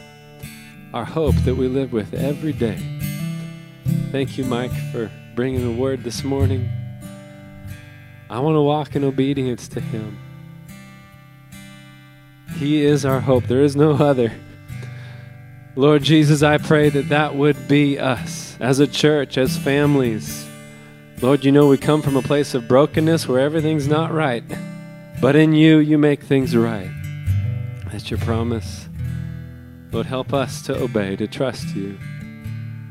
Our 0.93 1.03
hope 1.03 1.33
that 1.37 1.55
we 1.55 1.67
live 1.67 1.91
with 1.91 2.13
every 2.13 2.53
day. 2.53 2.77
Thank 4.11 4.37
you, 4.37 4.45
Mike, 4.45 4.75
for 4.91 5.09
bringing 5.33 5.61
the 5.61 5.81
word 5.81 6.03
this 6.03 6.23
morning. 6.23 6.69
I 8.29 8.41
want 8.41 8.53
to 8.53 8.61
walk 8.61 8.95
in 8.95 9.03
obedience 9.03 9.67
to 9.69 9.81
Him. 9.81 10.20
He 12.61 12.85
is 12.85 13.05
our 13.05 13.21
hope. 13.21 13.45
There 13.45 13.63
is 13.63 13.75
no 13.75 13.93
other. 13.93 14.31
Lord 15.75 16.03
Jesus, 16.03 16.43
I 16.43 16.59
pray 16.59 16.89
that 16.89 17.09
that 17.09 17.33
would 17.33 17.67
be 17.67 17.97
us 17.97 18.55
as 18.59 18.77
a 18.77 18.85
church, 18.85 19.35
as 19.39 19.57
families. 19.57 20.47
Lord, 21.23 21.43
you 21.43 21.51
know 21.51 21.67
we 21.67 21.79
come 21.79 22.03
from 22.03 22.15
a 22.15 22.21
place 22.21 22.53
of 22.53 22.67
brokenness 22.67 23.27
where 23.27 23.39
everything's 23.39 23.87
not 23.87 24.13
right. 24.13 24.43
But 25.19 25.35
in 25.35 25.53
you, 25.53 25.79
you 25.79 25.97
make 25.97 26.21
things 26.21 26.55
right. 26.55 26.91
That's 27.91 28.11
your 28.11 28.19
promise. 28.19 28.87
Lord, 29.91 30.05
help 30.05 30.31
us 30.31 30.61
to 30.67 30.77
obey, 30.77 31.15
to 31.15 31.25
trust 31.25 31.75
you. 31.75 31.97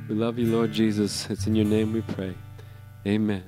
We 0.09 0.16
love 0.16 0.37
you, 0.37 0.47
Lord 0.47 0.73
Jesus. 0.73 1.31
It's 1.31 1.47
in 1.47 1.55
your 1.55 1.66
name 1.66 1.93
we 1.93 2.01
pray. 2.01 2.35
Amen. 3.07 3.45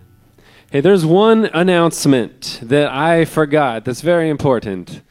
Hey, 0.70 0.83
there's 0.83 1.05
one 1.05 1.47
announcement 1.47 2.61
that 2.62 2.93
I 2.93 3.25
forgot 3.25 3.85
that's 3.85 4.03
very 4.03 4.31
important. 4.31 5.03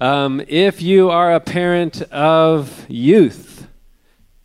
Um, 0.00 0.40
if 0.46 0.80
you 0.80 1.10
are 1.10 1.34
a 1.34 1.40
parent 1.40 2.02
of 2.02 2.86
youth, 2.88 3.66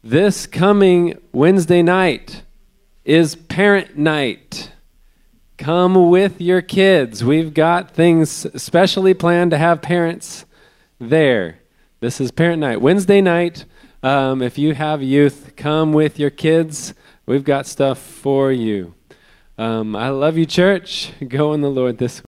this 0.03 0.47
coming 0.47 1.19
Wednesday 1.31 1.83
night 1.83 2.41
is 3.05 3.35
parent 3.35 3.95
night. 3.95 4.71
Come 5.59 6.09
with 6.09 6.41
your 6.41 6.63
kids. 6.63 7.23
We've 7.23 7.53
got 7.53 7.91
things 7.91 8.47
specially 8.59 9.13
planned 9.13 9.51
to 9.51 9.59
have 9.59 9.83
parents 9.83 10.45
there. 10.99 11.59
This 11.99 12.19
is 12.19 12.31
parent 12.31 12.59
night. 12.59 12.81
Wednesday 12.81 13.21
night, 13.21 13.65
um, 14.01 14.41
if 14.41 14.57
you 14.57 14.73
have 14.73 15.03
youth, 15.03 15.53
come 15.55 15.93
with 15.93 16.17
your 16.17 16.31
kids. 16.31 16.95
We've 17.27 17.43
got 17.43 17.67
stuff 17.67 17.99
for 17.99 18.51
you. 18.51 18.95
Um, 19.59 19.95
I 19.95 20.09
love 20.09 20.35
you, 20.35 20.47
church. 20.47 21.11
Go 21.27 21.53
in 21.53 21.61
the 21.61 21.69
Lord 21.69 21.99
this 21.99 22.23